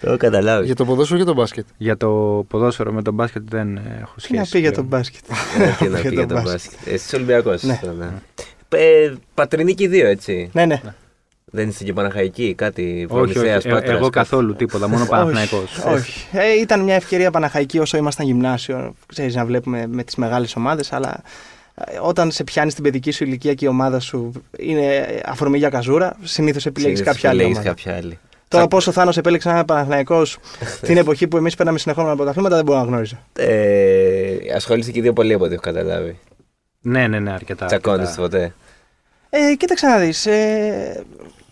[0.00, 0.66] το έχω καταλάβει.
[0.66, 4.14] Για το ποδόσφαιρο και το μπάσκετ; για το ποδόσφαιρο με τον μπάσκετ δεν ε, έχω
[4.14, 4.38] Τι σχέση.
[4.40, 5.02] να πει για τον πλέον.
[5.02, 5.24] μπάσκετ;
[5.58, 6.78] Ε, Τι να πει για τον μπάσκετ.
[6.84, 7.62] Εσύ Ολυμπιακός.
[7.62, 7.80] Ναι.
[8.68, 10.50] Ε, πατρινή και οι δύο, έτσι.
[10.52, 10.80] ναι, ναι.
[11.50, 14.10] Δεν είστε και Παναχαϊκοί, κάτι Όχι, όχι, προμηθέας, ε, Πάτρας, εγώ κάτι.
[14.10, 15.78] καθόλου τίποτα, μόνο Παναθηναϊκός.
[15.78, 16.26] Όχι, όχι.
[16.32, 20.92] Ε, ήταν μια ευκαιρία Παναχαϊκή όσο ήμασταν γυμνάσιο, ξέρεις, να βλέπουμε με τις μεγάλες ομάδες,
[20.92, 21.22] αλλά
[21.74, 25.68] ε, όταν σε πιάνεις την παιδική σου ηλικία και η ομάδα σου είναι αφορμή για
[25.68, 27.74] καζούρα, συνήθως επιλέγεις Συνήθως κάποια άλλη επιλέγεις ομάδα.
[27.82, 28.18] κάποια άλλη.
[28.48, 30.38] Τώρα πόσο Θάνος επέλεξε ένα Παναθηναϊκός
[30.86, 33.18] την εποχή που εμείς παίρναμε συνεχόμενα πρωταθλήματα δεν μπορώ να γνωρίζω.
[33.38, 36.18] Ε, ασχολείσαι και οι δύο πολύ από ό,τι έχω καταλάβει.
[36.80, 37.66] Ναι, ναι, ναι, αρκετά.
[37.66, 38.38] Τσακώνεστε αρκετά.
[38.38, 38.54] ποτέ.
[39.30, 40.26] Ε, κοίταξε να δεις.
[40.26, 41.04] Ε,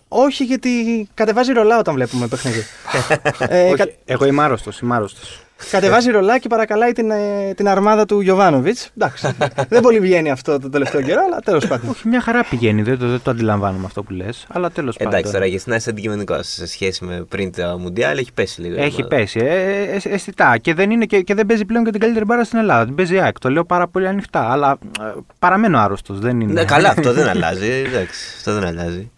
[0.09, 0.71] όχι γιατί
[1.15, 2.63] κατεβάζει ρολά όταν βλέπουμε παιχνίδι.
[3.39, 5.41] ε, Όχι, κα- Εγώ είμαι άρρωστος, είμαι άρρωστος.
[5.71, 8.91] Κατεβάζει ρολά και παρακαλάει την, ε, την αρμάδα του Γιωβάνοβιτς.
[8.97, 9.29] Εντάξει.
[9.69, 11.89] δεν πολύ βγαίνει αυτό το τελευταίο καιρό, αλλά τέλος πάντων.
[11.91, 15.13] Όχι, μια χαρά πηγαίνει, δεν το, δεν το αντιλαμβάνομαι αυτό που λες, αλλά τέλος πάντων.
[15.13, 18.75] Εντάξει, τώρα για να είσαι αντικειμενικός σε σχέση με πριν το Μουντιάλ έχει πέσει λίγο.
[18.75, 19.17] η Έχει ομάδα.
[19.17, 20.59] πέσει, ε, ε, ε, αισθητά.
[20.59, 22.85] Και δεν, είναι και, και δεν παίζει πλέον και την καλύτερη μπάρα στην Ελλάδα.
[22.85, 23.39] Την παίζει η ΑΕΚ.
[23.39, 24.51] Το λέω πάρα πολύ ανοιχτά.
[24.51, 25.05] Αλλά ε,
[25.39, 26.19] παραμένω άρρωστος.
[26.19, 26.53] Δεν είναι.
[26.53, 27.71] Ναι, καλά, αυτό δεν αλλάζει.
[27.87, 29.11] Εντάξει, αυτό δεν αλλάζει.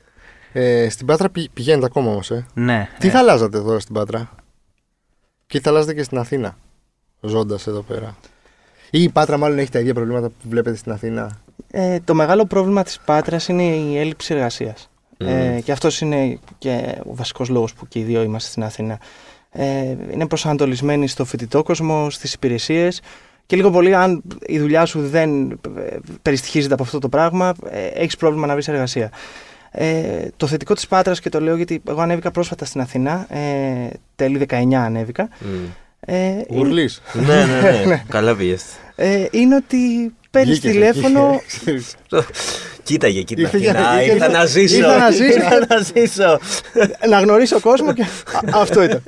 [0.60, 2.30] Ε, στην Πάτρα πη- πηγαίνετε ακόμα όμως.
[2.30, 2.46] Ε.
[2.54, 2.88] Ναι.
[2.98, 4.30] Τι θα αλλάζατε τώρα στην Πάτρα,
[5.46, 6.56] και τι θα αλλάζατε και στην Αθήνα,
[7.20, 8.16] ζώντας εδώ πέρα.
[8.90, 11.38] Ή η Πάτρα μάλλον έχει τα ίδια προβλήματα που βλέπετε στην Αθήνα;
[11.70, 14.90] Ε, το μεγάλο πρόβλημα της Πάτρας είναι η έλλειψη εργασίας.
[15.18, 15.28] Μμμ.
[15.28, 18.98] Ε, και αυτός είναι και ο βασικός λόγος που και οι δύο είμαστε στην Αθήνα.
[19.50, 23.00] Ε, είναι προσανατολισμένοι στο φοιτητό κόσμο, στις υπηρεσίες.
[23.46, 25.56] Και λίγο πολύ, αν η δουλειά σου δεν ε,
[26.22, 29.10] περιστοιχίζεται από αυτό το πράγμα, ε, έχεις πρόβλημα να βρεις εργασία.
[29.70, 33.88] Ε, το θετικό της Πάτρας και το λέω γιατί εγώ ανέβηκα πρόσφατα στην Αθήνα, ε,
[34.16, 35.28] τέλη 19 ανέβηκα.
[35.40, 35.46] Μμ.
[36.00, 36.90] Ε, είναι, Γουρλή.
[37.12, 38.04] ναι, ναι, ναι.
[38.08, 38.62] Καλά πήγες.
[38.96, 39.76] ε, είναι ότι
[40.30, 41.40] παίρνεις τηλέφωνο.
[42.82, 43.46] Κοίταγε, κοίταγε.
[43.46, 44.76] Ήρθε για- Να, ήρθε- Ήρθα να ζήσω.
[44.76, 45.24] ήρθα να ζήσω.
[45.38, 46.38] Ήρθα να ζήσω.
[47.08, 48.02] να γνωρίσω κόσμο και.
[48.02, 48.08] Α,
[48.54, 49.02] αυτό ήταν.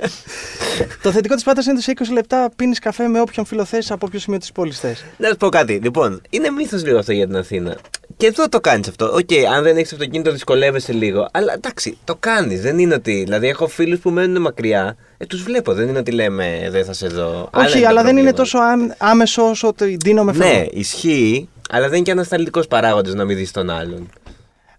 [1.02, 3.90] το θετικό της Πάτρας είναι ότι σε 20 λεπτά πίνεις καφέ με όποιον φίλο θες
[3.90, 5.04] από όποιο σημείο της πόλης θες.
[5.16, 5.80] Να σου πω κάτι.
[5.82, 7.76] Λοιπόν, είναι μύθος λίγο αυτό για την Αθήνα.
[8.20, 9.04] Και εδώ το κάνεις αυτό.
[9.06, 11.28] Οκ, αν δεν έχεις αυτοκίνητο, δυσκολεύεσαι λίγο.
[11.32, 12.60] Αλλά εντάξει, το κάνεις.
[12.60, 13.22] Δεν είναι ότι.
[13.24, 14.96] Δηλαδή, έχω φίλους που μένουν μακριά.
[15.18, 15.72] Ε, τους βλέπω.
[15.74, 17.48] Δεν είναι ότι λέμε δεν θα σε δω.
[17.52, 18.36] Άλλα Όχι, τα αλλά δεν είναι προβλήματα.
[18.42, 20.44] τόσο άμ- άμεσο όσο το δίνω φεύγω.
[20.48, 24.10] Ναι, ισχύει, αλλά δεν είναι και ανασταλτικός παράγοντας να μην δεις τον άλλον.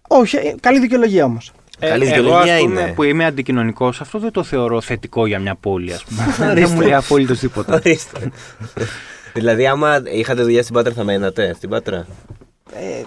[0.08, 1.52] Όχι, ε, καλή δικαιολογία όμως.
[1.78, 2.92] Καλή εγώ, δικαιολογία ας πούμε, είναι.
[2.92, 6.54] που είμαι αντικοινωνικός, αυτό δεν το θεωρώ θετικό για μια πόλη, ας πούμε.
[6.60, 7.74] δεν μου λέει απόλυτος τίποτα.
[7.74, 8.30] Ορίστε.
[9.34, 12.06] δηλαδή, άμα είχατε δουλειά στην Πάτρα, θα μένατε στην Πάτρα;
[12.74, 13.02] Ε,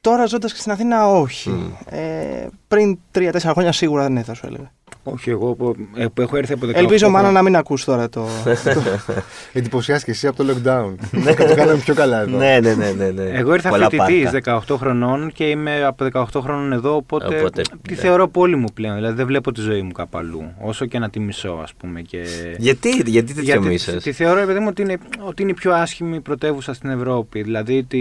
[0.00, 1.74] τώρα ζώντας και στην Αθήνα, όχι.
[1.90, 4.72] Ε, πριν 3-4 χρόνια σίγουρα ναι, θα σου έλεγα.
[5.02, 7.38] Όχι, εγώ που, ε, που έχω έρθει από 18 Ελπίζω μάνα χρόνια.
[7.38, 8.26] να μην ακούς τώρα το.
[8.64, 8.82] το-
[9.52, 10.94] Εντυπωσιάστηκε εσύ από το lockdown.
[11.10, 12.36] Να το κάναμε πιο καλά εδώ.
[12.38, 13.22] ναι, ναι, ναι, ναι, ναι.
[13.22, 14.62] Εγώ ήρθα Πολλά φοιτητής πάρκα.
[14.68, 18.00] 18 χρονών και είμαι από 18 χρόνων εδώ, οπότε, Οπότε, τη ναι.
[18.00, 18.94] θεωρώ πόλη μου πλέον.
[18.94, 20.52] Δηλαδή δεν βλέπω τη ζωή μου κάπου αλλού.
[20.60, 22.00] Όσο και να τη μισώ, ας πούμε.
[22.00, 22.24] Και...
[22.58, 23.96] Γιατί, γιατί τέτοιο Γιατί μίσο.
[23.96, 27.42] τη θεωρώ, παιδί μου, ότι είναι, ότι είναι η πιο άσχημη πρωτεύουσα στην Ευρώπη.
[27.42, 27.98] Δηλαδή τη,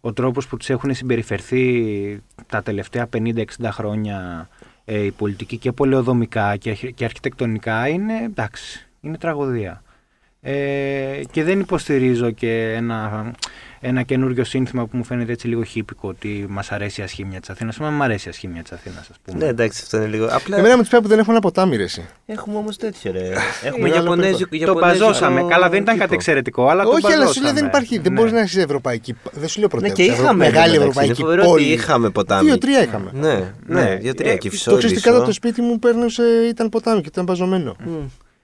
[0.00, 4.48] ο τρόπος που τους έχουν συμπεριφερθεί τα τελευταία 50-60 χρόνια
[4.84, 9.82] ε, οι πολιτικοί και πολεοδομικά και, αρχι- και αρχιτεκτονικά είναι εντάξει, είναι τραγωδία.
[10.40, 13.30] Ε, και δεν υποστηρίζω και ένα,
[13.82, 17.50] ένα καινούριο σύνθημα που μου φαίνεται έτσι λίγο χύπικο ότι μας αρέσει η ασχήμια της
[17.50, 17.78] Αθήνας.
[17.78, 19.38] Μα μου αρέσει η ασχήμια της Αθήνας, ας πούμε.
[19.44, 20.28] Ναι, εντάξει, αυτό είναι λίγο.
[20.30, 22.08] Απλά Εμένα μου τους πει που δεν έχουν ένα ποτάμι, ρε, εσύ.
[22.26, 23.28] έχουμε όμως τέτοιο ρε.
[23.64, 24.48] Έχουμε Μεγάλο Ιαπωνέζικο.
[24.50, 25.44] το Ιαπωνέζικο μπαζώσαμε.
[25.48, 26.04] Καλά, δεν ήταν κήπο.
[26.06, 27.52] κάτι εξαιρετικό, αλλά το Όχι, αλλά σου λέει μπαζώσαμε.
[27.52, 27.98] δεν υπάρχει.
[27.98, 28.18] Δεν Ναι.
[28.18, 29.16] μπορείς να είσαι ευρωπαϊκή.
[29.32, 30.02] Δεν σου λέω Ναι, πρωτεύουσα.
[30.02, 30.44] και Ευρω- είχαμε.
[30.44, 31.72] Μεγάλη εντάξει, ευρωπαϊκή είναι φοβερό ότι πόλη.
[31.72, 32.44] είχαμε ποτάμι.
[32.48, 33.10] Δύο-τρία είχαμε.
[33.14, 33.34] Ναι,
[33.66, 33.96] ναι, Ναι.
[33.96, 34.32] δύο-τρία.
[34.32, 35.00] Ε, Και Το ξέρεις τι φυσόδησο.
[35.00, 37.76] κάτω από το σπίτι μου παίρνουσε, ήταν ποτάμι και ήταν παζωμένο.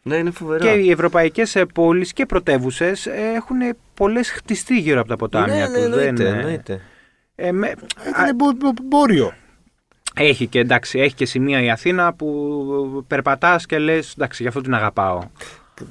[0.09, 0.65] Ναι, είναι φοβερό.
[0.65, 3.57] Και οι ευρωπαϊκές πόλεις και πρωτεύουσες έχουν
[3.95, 5.85] πολλές χτιστεί γύρω από τα ποτάμια Ναι, ναι, τους.
[5.85, 6.81] εννοείται, Δεν, εννοείται.
[7.35, 7.75] ε, με-
[8.09, 9.33] Ήταν εμπο- εμπόριο.
[10.15, 14.61] έχει, και, εντάξει, έχει και σημεία η Αθήνα που περπατάς και λες: Εντάξει, γι' αυτό
[14.61, 15.21] την αγαπάω.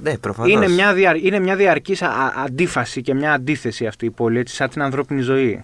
[0.02, 0.50] Ναι, προφανώς.
[0.52, 4.38] Είναι μια, δια, είναι μια διαρκής α- α- αντίφαση και μια αντίθεση αυτή η πόλη,
[4.38, 5.60] έτσι, σαν την ανθρώπινη ζωή.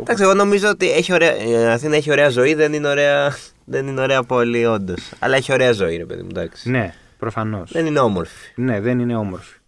[0.00, 3.86] Εντάξει, εγώ νομίζω ότι έχει ωραία, η Αθήνα έχει ωραία ζωή, δεν είναι ωραία, δεν
[3.86, 5.12] είναι ωραία πόλη, όντως.
[5.18, 6.70] Αλλά έχει ωραία ζωή, ρε παιδί μου, εντάξει.
[6.70, 6.94] Ναι,
[7.26, 7.72] προφανώς.
[7.72, 9.58] Δεν είναι όμορφη Ναι, δεν είναι όμορφη.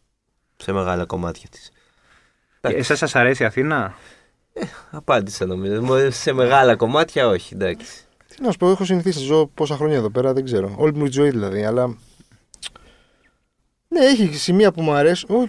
[0.57, 1.71] σε μεγάλα κομμάτια της.
[2.61, 3.95] Εσάς σας αρέσει η Αθήνα;
[4.91, 5.83] Απάντησα νομίζω.
[5.83, 8.05] Μου- Σε μεγάλα κομμάτια όχι, εντάξει.
[8.29, 10.75] Τι να σου πω, έχω συνηθίσει να ζω πόσα χρόνια εδώ πέρα, δεν ξέρω.
[10.77, 11.97] Όλη μου τη ζωή δηλαδή, αλλά.
[13.89, 15.31] Ναι, έχει σημεία που μου αρέσουν.
[15.37, 15.49] Ω,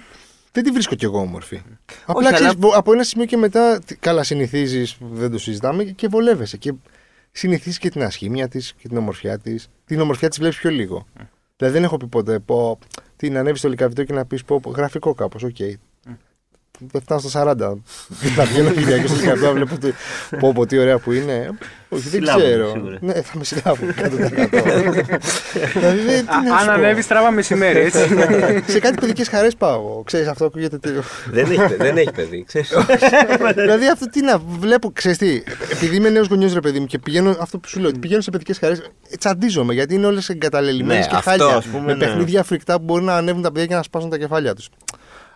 [0.51, 1.61] Δεν τη βρίσκω κι εγώ όμορφη.
[2.05, 5.83] Απλά αλλά- ξέρεις, μπο- από ένα σημείο και μετά, τι- καλά συνηθίζεις, δεν το συζητάμε
[5.83, 6.57] και, και βολεύεσαι.
[6.57, 6.73] Και
[7.31, 9.67] συνηθίζεις και την ασχήμια της και την ομορφιά της.
[9.85, 11.07] Την ομορφιά της βλέπεις πιο λίγο.
[11.57, 12.79] Δηλαδή δεν έχω πει ποτέ πω,
[13.15, 15.57] τι να ανέβεις στο Λυκαβηττό και να πεις πω, πω, γραφικό κάπως, οκ.
[16.79, 17.73] Δεν φτάνω στα 40.
[18.35, 19.91] θα βγαίνω Κυριακή στο Λυκαβηττό να βλέπω τι,
[20.39, 21.49] πω, πω, τι ωραία που είναι.
[21.89, 22.69] Όχι, δεν Συλλάβω, ξέρω.
[22.73, 22.97] σίγουρα.
[23.01, 23.91] Ναι, θα με συλλάβω 100%.
[25.73, 26.71] δηλαδή, δεν- τι να Αν σου πω.
[26.71, 27.99] ανέβεις ντάλα μεσημέρι, έτσι.
[28.73, 29.73] Σε κάτι παιδικές χαρές πάω.
[29.73, 30.03] εγώ.
[30.05, 30.77] Ξέρεις, αυτό ακούγεται.
[30.77, 30.89] τι-
[31.31, 32.73] δεν, έχει, δεν έχει παιδί, ξέρεις.
[33.55, 35.43] δηλαδή αυτό τι να βλέπω, ξέρεις τι.
[35.71, 38.31] Επειδή είμαι νέος γονιός ρε παιδί μου και πηγαίνω, αυτό που σου λέω, πηγαίνω σε
[38.31, 38.81] παιδικές χαρές,
[39.19, 41.45] τσαντίζομαι γιατί είναι όλες εγκαταλελειμμένες Ναι, και αυτό, χάλια.
[41.57, 42.05] ας πούμε, με ναι.
[42.05, 44.69] παιχνίδια φρικτά που μπορεί να ανέβουν τα παιδιά και να σπάσουν τα κεφάλια τους.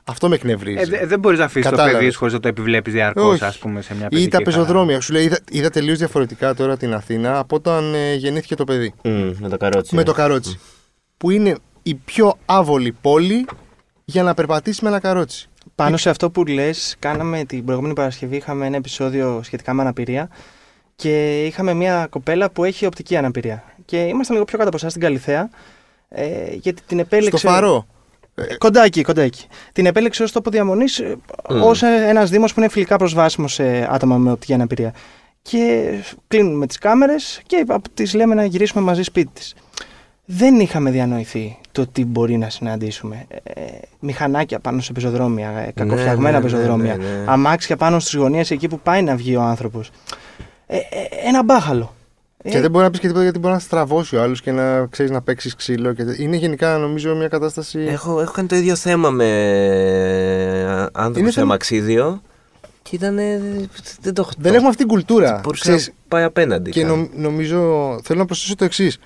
[0.10, 0.78] Αυτό με εκνευρίζει.
[0.82, 2.00] Ε, δε- δεν μπορείς να αφήσεις το Κατάλαβες.
[2.02, 3.44] παιδί χωρίς να το επιβλέπεις διαρκώς, Όχι.
[3.44, 4.50] ας πούμε, σε μια Ή παιδική τα χαρά.
[4.50, 5.02] πεζοδρόμια.
[5.02, 8.94] Σου λέει, είδα, είδα τελείως διαφορετικά τώρα την Αθήνα από όταν ε, γεννήθηκε το παιδί.
[9.04, 9.96] Μμ, με το καρότσι.
[9.96, 10.08] Με ναι.
[10.08, 10.60] το καρότσι.
[11.18, 13.46] Που είναι η πιο άβολη πόλη
[14.06, 15.50] για να περπατήσεις με ένα καρότσι.
[15.76, 20.30] Πάνω σε αυτό που λες, κάναμε την προηγούμενη Παρασκευή, είχαμε ένα επεισόδιο σχετικά με αναπηρία
[20.96, 23.64] και είχαμε μια κοπέλα που έχει οπτική αναπηρία.
[23.86, 25.50] Και ήμασταν λίγο πιο κάτω από εσάς στην Καλιθέα,
[26.10, 27.38] ε, γιατί την επέλεξε...
[27.38, 27.88] Στο φαρό.
[28.36, 29.46] Ε, Κοντά εκεί, κοντά εκεί.
[29.74, 31.16] Την επέλεξε ως τόπο διαμονής ε,
[31.50, 31.62] Μμ.
[31.62, 34.94] ως ε, ένας δήμος που είναι φιλικά προσβάσιμος σε άτομα με οπτική αναπηρία.
[35.42, 35.90] Και
[36.28, 39.56] κλείνουμε τις κάμερες και τις λέμε να γυρίσουμε μαζί σπίτι της.
[40.26, 43.26] Δεν είχαμε διανοηθεί το τι μπορεί να συναντήσουμε.
[43.44, 43.62] Ε,
[44.00, 47.24] μηχανάκια πάνω σε πεζοδρόμια, ε, κακοφτιαγμένα ναι, ναι, πεζοδρόμια, ναι, ναι.
[47.26, 49.92] αμάξια πάνω στις γωνίες εκεί που πάει να βγει ο άνθρωπος.
[50.68, 50.82] Ε, ε,
[51.26, 51.94] ένα μπάχαλο.
[52.44, 54.52] Ε, Και δεν μπορεί να πεις και τίποτα γιατί μπορεί να στραβώσει ο άλλος και
[54.52, 55.94] να ξέρεις να παίξεις ξύλο.
[55.94, 56.04] Και...
[56.06, 57.80] τε- Είναι γενικά νομίζω μια κατάσταση.
[57.80, 62.22] Έχω, έχω κάνει το ίδιο θέμα με Είναι άνθρωπος σε θέμα- αμαξίδιο
[62.82, 63.16] και ήταν.
[64.02, 64.32] Δεν το έχω.
[64.38, 65.40] Δεν έχουμε αυτή την κουλτούρα.
[65.44, 66.72] Μπορούσε Ξέρεις, να πάει απέναντι.
[66.72, 66.90] και καν.
[66.90, 67.60] νομ- νομίζω.
[68.04, 68.98] Θέλω να προσθέσω το εξής.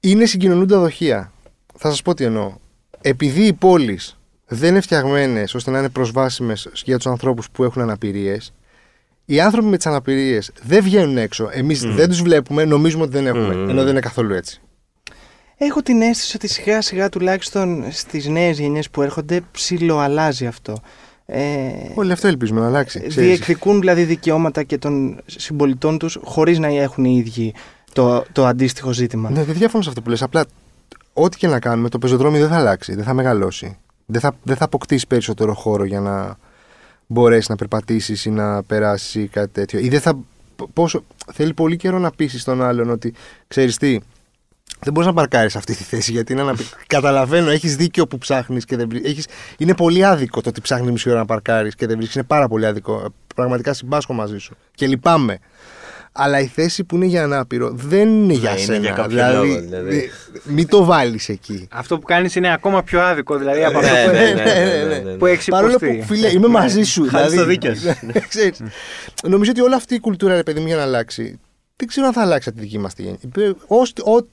[0.00, 1.32] Είναι συγκοινωνούντα δοχεία.
[1.76, 2.54] Θα σας πω τι εννοώ.
[3.00, 7.82] Επειδή οι πόλεις δεν είναι φτιαγμένες ώστε να είναι προσβάσιμες για τους ανθρώπους που έχουν
[7.82, 8.52] αναπηρίες,
[9.24, 11.48] οι άνθρωποι με τις αναπηρίες δεν βγαίνουν έξω.
[11.52, 13.54] Εμείς δεν τους βλέπουμε, νομίζουμε ότι δεν έχουμε.
[13.54, 13.68] Μμμ.
[13.68, 14.60] Ενώ δεν είναι καθόλου έτσι.
[15.56, 20.76] Έχω την αίσθηση ότι σιγά σιγά τουλάχιστον στις νέες γενιές που έρχονται ψιλοαλλάζει αυτό.
[21.26, 21.40] Ε,
[21.94, 22.98] Όλοι αυτό ελπίζουμε να αλλάξει.
[22.98, 23.14] ξέρεις.
[23.14, 27.54] διεκδικούν δηλαδή δικαιώματα και των συμπολιτών τους χωρίς να έχουν οι ίδιοι
[27.92, 29.30] το, το αντίστοιχο ζήτημα.
[29.30, 30.22] Ναι, δεν διαφωνώ σε αυτό που λες.
[30.22, 30.44] Απλά
[31.12, 33.76] ό,τι και να κάνουμε, το πεζοδρόμιο δεν θα αλλάξει, δεν θα μεγαλώσει.
[34.06, 36.36] Δεν θα, δεν θα αποκτήσει περισσότερο χώρο για να
[37.06, 39.78] μπορέσεις να περπατήσεις ή να περάσει ή κάτι τέτοιο.
[39.78, 40.18] Ή δεν θα.
[40.72, 43.14] Πόσο, θέλει πολύ καιρό να πείσει τον άλλον ότι
[43.48, 43.98] ξέρεις τι,
[44.84, 46.62] δεν μπορείς να παρκάρεις αυτή τη θέση γιατί είναι αναπη...
[46.86, 49.22] Καταλαβαίνω, έχεις δίκιο που ψάχνεις και δεν βρίσκει.
[49.58, 52.16] Είναι πολύ άδικο το ότι ψάχνει μισή ώρα να παρκάρεις και δεν βρίσκεις.
[52.16, 53.12] Είναι πάρα πολύ άδικο.
[53.34, 54.56] Πραγματικά συμπάσχω μαζί σου.
[54.74, 55.38] Και λυπάμαι.
[56.16, 58.78] Αλλά η θέση που είναι για ανάπηρο δεν είναι για είναι σένα.
[58.78, 59.94] για κάποιο δηλαδή, λόγο, δηλαδή.
[59.96, 61.68] μη- μην το βάλεις εκεί.
[61.70, 64.42] Αυτό που κάνεις είναι ακόμα πιο άδικο, δηλαδή από Ναι, αυτό που, ναι, ναι, ναι,
[64.42, 65.10] ναι, ναι, ναι.
[65.10, 65.16] ναι.
[65.16, 65.96] που έχεις Παρόλο υποστεί.
[65.96, 67.06] που, φίλε, είμαι μαζί σου.
[67.08, 68.22] Χάνεις δηλαδή, το δίκιο σου.
[68.28, 68.62] ξέρεις,
[69.28, 71.38] νομίζω ότι όλη αυτή η κουλτούρα, ρε παιδί μου, για να αλλάξει,
[71.76, 73.18] δεν ξέρω αν θα αλλάξει από τη δική μας τη γενιά.
[73.38, 74.26] Ε, ως- ο-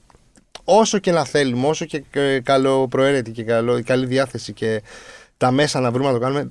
[0.64, 4.82] Όσο και να θέλουμε, όσο και ε, καλοπροαίρετη και καλό, καλή διάθεση και
[5.36, 6.50] τα μέσα να βρούμε να το κάνουμε,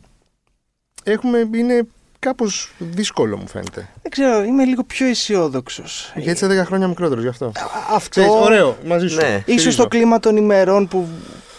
[1.03, 1.87] έχουμε, είναι
[2.21, 3.89] κάπως δύσκολο μου φαίνεται.
[4.01, 6.11] Δεν ξέρω, είμαι λίγο πιο αισιόδοξος.
[6.15, 7.51] Γιατί είσαι 10 χρόνια μικρότερος γι' αυτό.
[7.93, 9.15] Αυτό Ξέρεις, ωραίο, μαζί σου.
[9.15, 9.43] Ναι.
[9.45, 9.77] ίσως Στηρίζω.
[9.83, 11.07] το κλίμα των ημερών που,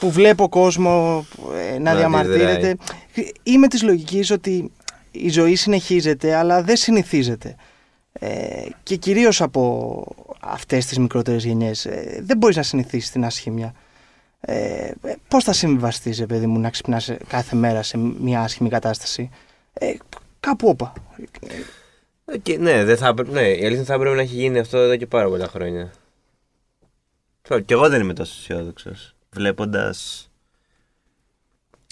[0.00, 1.26] που βλέπω κόσμο
[1.74, 2.52] ε, να Να διαμαρτύρεται.
[2.54, 2.76] αντιδράει.
[3.42, 4.70] Είμαι της λογικής ότι
[5.10, 7.56] η ζωή συνεχίζεται αλλά δεν συνηθίζεται.
[8.12, 8.28] Ε,
[8.82, 10.04] και κυρίως από
[10.40, 13.74] αυτές τις μικρότερες γενιές ε, δεν μπορείς να συνηθίσεις την ασχήμια.
[14.40, 18.68] Ε, ε, πώς θα συμβιβαστείς, ρε παιδί μου, να ξυπνάς κάθε μέρα σε μια άσχημη
[18.68, 19.30] κατάσταση;
[19.72, 19.92] Ε,
[20.46, 20.92] κάπου όπα.
[22.24, 24.78] Ε, και ναι, δεν θα, έπρε- ναι, η αλήθεια θα πρέπει να έχει γίνει αυτό
[24.78, 25.90] εδώ και πάρα πολλά χρόνια.
[27.42, 29.14] Ξέρω, Κι εγώ δεν είμαι τόσο αισιόδοξος.
[29.30, 30.26] Βλέποντας.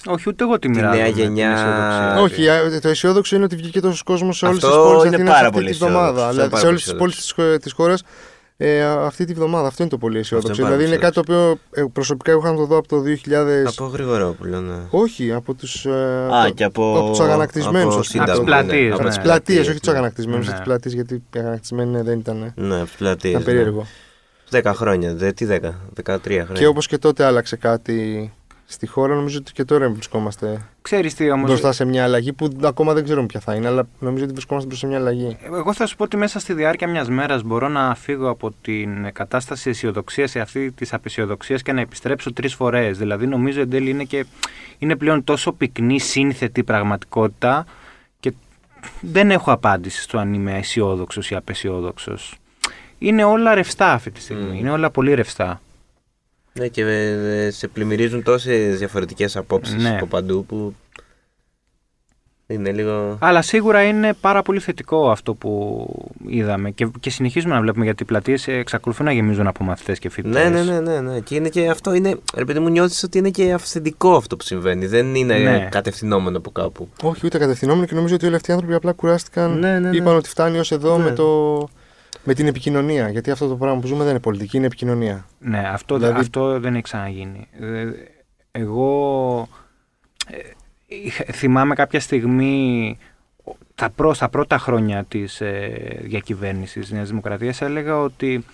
[0.06, 1.02] Όχι, ούτε εγώ τη Τη μοιράζομαι.
[1.02, 1.50] νέα την γενιά.
[1.52, 2.20] αισιοδοξία.
[2.20, 5.06] Όχι, α, το αισιόδοξο είναι ότι βγήκε τόσο κόσμος σε όλες τις Αυτό πόλεις τη
[5.06, 6.28] είναι Αθήνας πάρα αυτή πολύ τη βδομάδα.
[6.28, 6.30] αισιόδοξο.
[6.30, 8.02] Δηλαδή Αυτό σε είναι όλες πάρα τις πολύ πόλει της χώρας
[8.62, 9.66] ε, αυτή τη βδομάδα.
[9.66, 10.50] Αυτό είναι το πολύ αισιόδοξο.
[10.50, 12.76] Αυτό είναι πάρα Δηλαδή είναι πολύ κάτι το οποίο ε, προσωπικά είχα να το δω
[12.76, 13.64] από το 2000.
[13.64, 14.74] Από Γρηγορόπουλο, ναι.
[14.90, 15.84] Όχι, από τους.
[15.84, 16.98] Ε, Α, και από.
[16.98, 18.24] από τους αγανακτισμένους, από ας πούμε.
[18.24, 18.94] Σύνταγμα, Από τις πλατείες, ναι.
[18.94, 19.08] από ναι.
[19.08, 19.92] τις πλατείες, όχι τους ναι.
[19.92, 20.52] αγανακτισμένους, Ναι.
[20.52, 22.52] από τις πλατείες γιατί οι αγανακτισμένοι ναι, δεν ήταν.
[22.56, 23.32] Ναι, από τις πλατείες.
[23.32, 23.86] Ήταν περίεργο.
[24.50, 25.14] 10 χρόνια.
[25.14, 25.58] Δε, τι 10,
[26.04, 26.44] 13 χρόνια.
[26.52, 28.32] Και όπως και τότε άλλαξε κάτι
[28.72, 32.50] στη χώρα, νομίζω ότι και τώρα βρισκόμαστε Ξέρεις τι όμως, μπροστά σε μια αλλαγή που
[32.62, 35.36] ακόμα δεν ξέρουμε ποια θα είναι, αλλά νομίζω ότι βρισκόμαστε μπροστά σε μια αλλαγή.
[35.44, 39.12] Εγώ θα σου πω ότι μέσα στη διάρκεια μιας μέρας μπορώ να φύγω από την
[39.12, 42.98] κατάσταση αισιοδοξίας σε αυτή της απεσιοδοξίας και να επιστρέψω τρεις φορές.
[42.98, 44.26] Δηλαδή νομίζω εν τέλει είναι, και,
[44.78, 47.66] είναι πλέον τόσο πυκνή σύνθετη πραγματικότητα
[48.20, 48.32] και
[49.00, 52.34] δεν έχω απάντηση στο αν είμαι αισιόδοξος ή απεσιόδοξος.
[52.98, 54.50] Είναι όλα ρευστά αυτή τη στιγμή.
[54.50, 54.54] Μμ.
[54.54, 55.60] Είναι όλα πολύ ρευστά.
[56.52, 59.94] Ναι, και ε, σε πλημμυρίζουν τόσες διαφορετικές απόψεις Ναι.
[59.96, 60.74] από παντού που.
[62.46, 63.16] Είναι λίγο.
[63.20, 65.86] Αλλά σίγουρα είναι πάρα πολύ θετικό αυτό που
[66.26, 70.10] είδαμε και, και συνεχίζουμε να βλέπουμε γιατί οι πλατείες εξακολουθούν να γεμίζουν από μαθητές και
[70.10, 70.50] φοιτητές.
[70.50, 71.20] Ναι, ναι, ναι, ναι, ναι.
[71.20, 72.18] Και είναι και αυτό είναι.
[72.36, 74.86] Ρε παιδί μου, νιώθεις ότι είναι και αυθεντικό αυτό που συμβαίνει.
[74.86, 75.68] Δεν είναι Ναι.
[75.70, 76.88] κατευθυνόμενο από κάπου.
[77.02, 79.58] Όχι, ούτε κατευθυνόμενο και νομίζω ότι όλοι αυτοί οι άνθρωποι απλά κουράστηκαν.
[79.58, 79.96] Ναι, ναι, ναι.
[79.96, 81.04] Είπαν ότι φτάνει ως εδώ Ναι.
[81.04, 81.58] με, το...
[82.30, 83.08] με την επικοινωνία.
[83.08, 85.26] Γιατί αυτό το πράγμα που ζούμε δεν είναι πολιτική, είναι επικοινωνία.
[85.38, 87.48] Ναι, αυτό, Δηλαδή- αυτό δεν έχει ξαναγίνει.
[87.60, 87.86] Ε,
[88.52, 89.48] Εγώ
[90.26, 90.36] ε,
[90.86, 92.98] είχα- θυμάμαι κάποια στιγμή
[93.74, 98.44] τα, πρω, στα πρώτα χρόνια της ε, διακυβέρνησης της Νέας Δημοκρατίας έλεγα ότι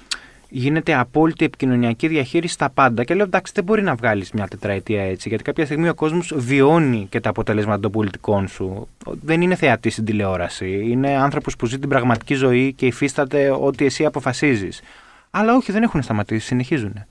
[0.58, 3.04] γίνεται απόλυτη επικοινωνιακή διαχείριση στα πάντα.
[3.04, 6.32] Και λέω εντάξει δεν μπορεί να βγάλεις μια τετραετία έτσι γιατί κάποια στιγμή ο κόσμος
[6.36, 8.88] βιώνει και τα αποτελέσματα των πολιτικών σου.
[9.22, 10.86] Δεν είναι θεατή στην τηλεόραση.
[10.90, 14.80] Είναι άνθρωπος που ζει την πραγματική ζωή και υφίσταται ό,τι εσύ αποφασίζεις.
[15.30, 17.04] Αλλά όχι δεν έχουν σταματήσει συνεχίζουν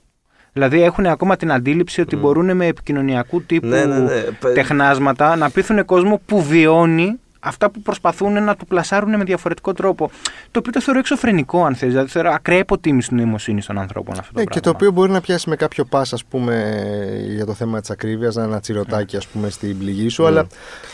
[0.52, 4.20] Δηλαδή έχουν ακόμα την αντίληψη ότι μπορούν με επικοινωνιακού τύπου Ναι, ναι, ναι.
[4.20, 9.72] Πε- τεχνάσματα να πείθουν κόσμο που βιώνει αυτά που προσπαθούν να του πλασάρουν με διαφορετικό
[9.72, 10.10] τρόπο.
[10.50, 11.88] Το οποίο το θεωρώ εξωφρενικό, αν θες.
[11.90, 14.52] Δηλαδή θεωρώ ακραία υποτίμηση την νοημοσύνη των ανθρώπων αυτό το Ναι, πράγμα.
[14.54, 16.74] και το οποίο μπορεί να πιάσει με κάποιο πα, ας πούμε,
[17.34, 20.22] για το θέμα της ακρίβειας, ένα τσιρωτάκι, ας πούμε, στην πληγή σου.
[20.22, 20.28] Ναι.
[20.28, 20.46] Αλλά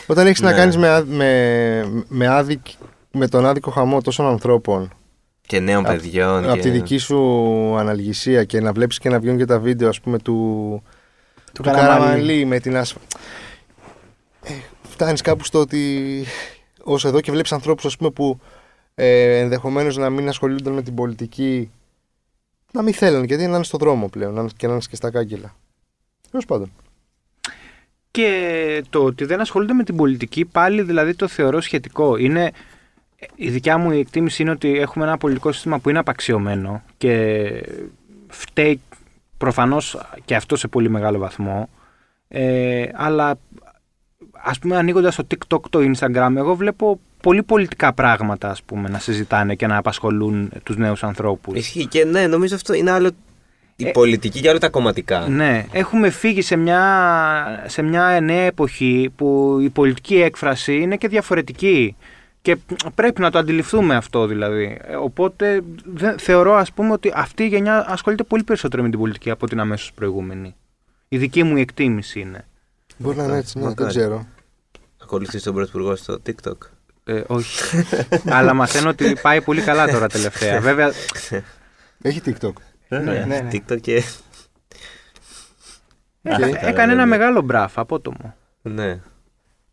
[0.07, 0.57] όταν έχεις να Ναι.
[0.57, 2.67] κάνεις με, ά- με, με, άδικ,
[3.13, 4.91] με τον άδικο χαμό τόσων ανθρώπων
[5.47, 6.45] Και νέων παιδιών.
[6.45, 6.61] από και...
[6.61, 7.19] τη δική σου
[7.79, 10.83] αναλγησία και να βλέπεις και να βγαίνουν και τα βίντεο ας πούμε του,
[11.53, 11.99] του, Καραμανλή.
[11.99, 12.99] Καραμανλή με την ασφα...
[15.03, 16.25] Ε, φτάνεις κάπου στο ότι
[16.83, 18.41] ως εδώ και βλέπεις ανθρώπους ας πούμε που
[18.95, 21.71] ε, ενδεχομένως να μην ασχολούνται με την πολιτική
[22.73, 24.97] να μην θέλουν γιατί να είναι στο δρόμο πλέον να είναι- και να είναι και
[24.97, 25.55] στα κάγκελα.
[26.31, 26.73] Τέλος πάντων.
[28.11, 32.17] Και το ότι δεν ασχολούνται με την πολιτική πάλι δηλαδή το θεωρώ σχετικό.
[32.17, 32.51] Είναι,
[33.35, 37.49] η δικιά μου εκτίμηση είναι ότι έχουμε ένα πολιτικό σύστημα που είναι απαξιωμένο και
[38.29, 38.81] φταίει
[39.37, 41.69] προφανώς και αυτό σε πολύ μεγάλο βαθμό.
[42.29, 43.39] Ε, αλλά
[44.43, 48.99] ας πούμε ανοίγοντας το TikTok, το Instagram, εγώ βλέπω πολύ πολιτικά πράγματα ας πούμε να
[48.99, 51.59] συζητάνε και να απασχολούν τους νέους ανθρώπους.
[51.59, 53.11] Ισχύει και ναι, νομίζω αυτό είναι άλλο
[53.77, 55.29] η Ε, πολιτική και άλλο τα κομματικά.
[55.29, 61.09] Ναι, έχουμε φύγει σε μια, σε μια νέα εποχή που η πολιτική έκφραση είναι και
[61.09, 61.97] διαφορετική.
[62.43, 62.57] Και
[62.95, 64.79] πρέπει να το αντιληφθούμε αυτό δηλαδή.
[64.83, 68.99] Ε, Οπότε δεν, θεωρώ ας πούμε ότι αυτή η γενιά ασχολείται πολύ περισσότερο με την
[68.99, 70.55] πολιτική από την αμέσως προηγούμενη.
[71.09, 72.45] Η δική μου εκτίμηση είναι.
[73.03, 73.91] Μπορεί να είναι έτσι, ναι, δεν Μακάρι.
[73.99, 74.27] ξέρω.
[75.03, 76.57] Ακολουθεί τον Πρωθυπουργό στο TikTok.
[77.05, 77.85] Ε, όχι.
[78.37, 80.61] Αλλά μαθαίνω ότι πάει πολύ καλά τώρα τελευταία.
[80.69, 80.93] Βέβαια,
[82.03, 82.53] Έχει TikTok.
[82.89, 83.49] Ναι, ναι, ναι.
[83.53, 83.95] TikTok και.
[86.23, 87.07] έκα- Αυτά, έκανε ένα βέβαια.
[87.07, 88.35] μεγάλο μπραφ απότομο.
[88.63, 88.89] Ναι.
[88.95, 89.01] Θα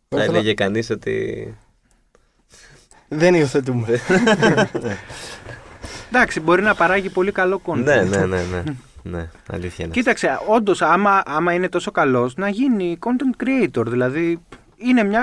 [0.08, 1.56] Τώρα θέλω- έλεγε κανείς ότι.
[3.08, 3.86] Δεν υιοθετούμε.
[6.12, 7.82] Εντάξει, μπορεί να παράγει πολύ καλό content.
[7.84, 8.62] ναι, ναι, ναι, ναι.
[9.02, 9.94] Ναι, αλήθεια είναι.
[9.94, 13.84] Κοίταξε, όντως, άμα, άμα είναι τόσο καλός, να γίνει content creator.
[13.86, 14.40] Δηλαδή,
[14.76, 15.22] είναι μια,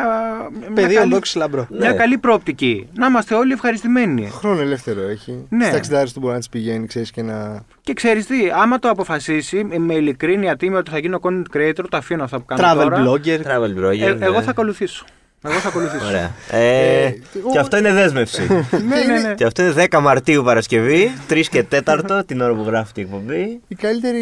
[0.60, 1.68] μια, Πεδίο καλή, δόξη λαμπρό.
[1.70, 1.96] μια Ναι.
[1.98, 2.88] καλή προοπτική.
[2.98, 4.30] Να είμαστε όλοι ευχαριστημένοι.
[4.30, 5.46] Χρόνο ελεύθερο έχει.
[5.50, 5.66] Ναι.
[5.66, 7.64] Στα 60 του μπορεί να της πηγαίνει, ξέρεις και να.
[7.82, 11.98] Και ξέρεις τι, άμα το αποφασίσει με ειλικρίνεια τίμια ότι θα γίνω content creator, το
[11.98, 13.04] αφήνω αυτά που κάνω Travel τώρα.
[13.04, 13.40] blogger.
[13.42, 14.02] Travel blogger.
[14.08, 14.26] Ε, ναι.
[14.26, 15.06] εγώ θα ακολουθήσω.
[15.44, 16.06] Εγώ θα ακολουθήσω.
[16.08, 16.32] Ωραία.
[16.52, 17.12] Ε, Ε,
[17.52, 18.42] και αυτό είναι δέσμευση.
[18.72, 19.34] ναι, ναι, ναι.
[19.34, 23.62] και αυτό είναι 10 Μαρτίου Παρασκευή, 3 και 4 την ώρα που γράφει η εκπομπή.
[23.68, 24.22] Η καλύτερη,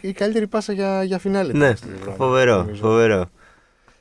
[0.00, 1.52] η καλύτερη πάσα για, για φινάλε.
[1.52, 2.80] Ναι, Αυτό το πράγμα, φοβερό, νομίζω.
[2.82, 3.16] φοβερό.
[3.18, 3.28] Σας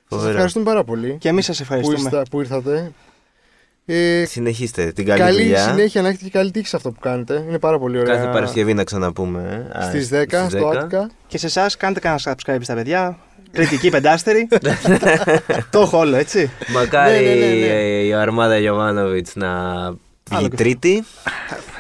[0.10, 0.30] φοβερό.
[0.32, 1.99] ευχαριστούμε πάρα πολύ Και εμείς σας που, ευχαριστούμε.
[2.12, 2.91] ήρθα- που ήρθατε.
[3.86, 5.64] Ε, Συνεχίστε την καλή, καλή δουλειά.
[5.70, 7.43] συνέχεια να έχετε και καλή τύχη σε αυτό που κάνετε.
[7.47, 8.16] Είναι πάρα πολύ ωραία.
[8.16, 9.68] Κάθε Παρασκευή να ξαναπούμε.
[9.74, 9.78] ε.
[9.80, 10.78] Α, Στις 10 στο 10.
[10.80, 11.10] Άτικα.
[11.28, 13.18] Και σε εσάς, κάντε κανένα subscribe στα παιδιά.
[13.52, 14.47] Κριτική πεντάστερη.
[15.72, 16.52] το έχω όλο, έτσι.
[16.74, 17.66] Μακάρι Ναι, ναι, ναι, ναι.
[17.66, 19.50] ε, η Αρμάδα Γιωβάνοβιτς να
[20.32, 21.04] βγει και- τρίτη.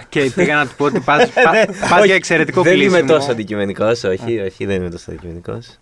[0.09, 2.97] Και πήγα να του πω ότι πας, πα- πας για εξαιρετικό Δεν κλείσιμο.
[2.97, 5.79] είμαι τόσο αντικειμενικός, όχι, όχι, δεν είμαι τόσο αντικειμενικός.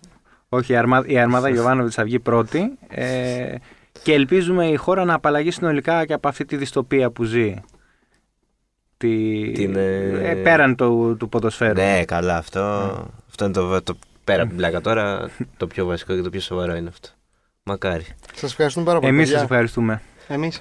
[0.48, 2.70] Όχι, η αρμάδα, η αρμάδα Γιωβάνοβιτς θα βγει πρώτη.
[2.88, 3.54] Ε,
[4.02, 7.54] και ελπίζουμε η χώρα να απαλλαγεί συνολικά και από αυτή τη δυστοπία που ζει.
[8.96, 11.74] Τη, Την, ε, ε, πέραν του, του ποδοσφαίρου.
[11.74, 12.60] Ναι, καλά, αυτό,
[13.28, 13.96] αυτό είναι το, το
[14.28, 15.30] πέρα από την πλάκα τώρα.
[15.56, 17.08] το πιο βασικό και το πιο σοβαρό είναι αυτό.
[17.62, 18.04] Μακάρι.
[18.34, 19.12] Σας ευχαριστούμε πάρα πολύ.
[19.12, 19.38] Εμείς παιδιά.
[19.38, 20.02] σας ευχαριστούμε.
[20.28, 20.60] Εμείς.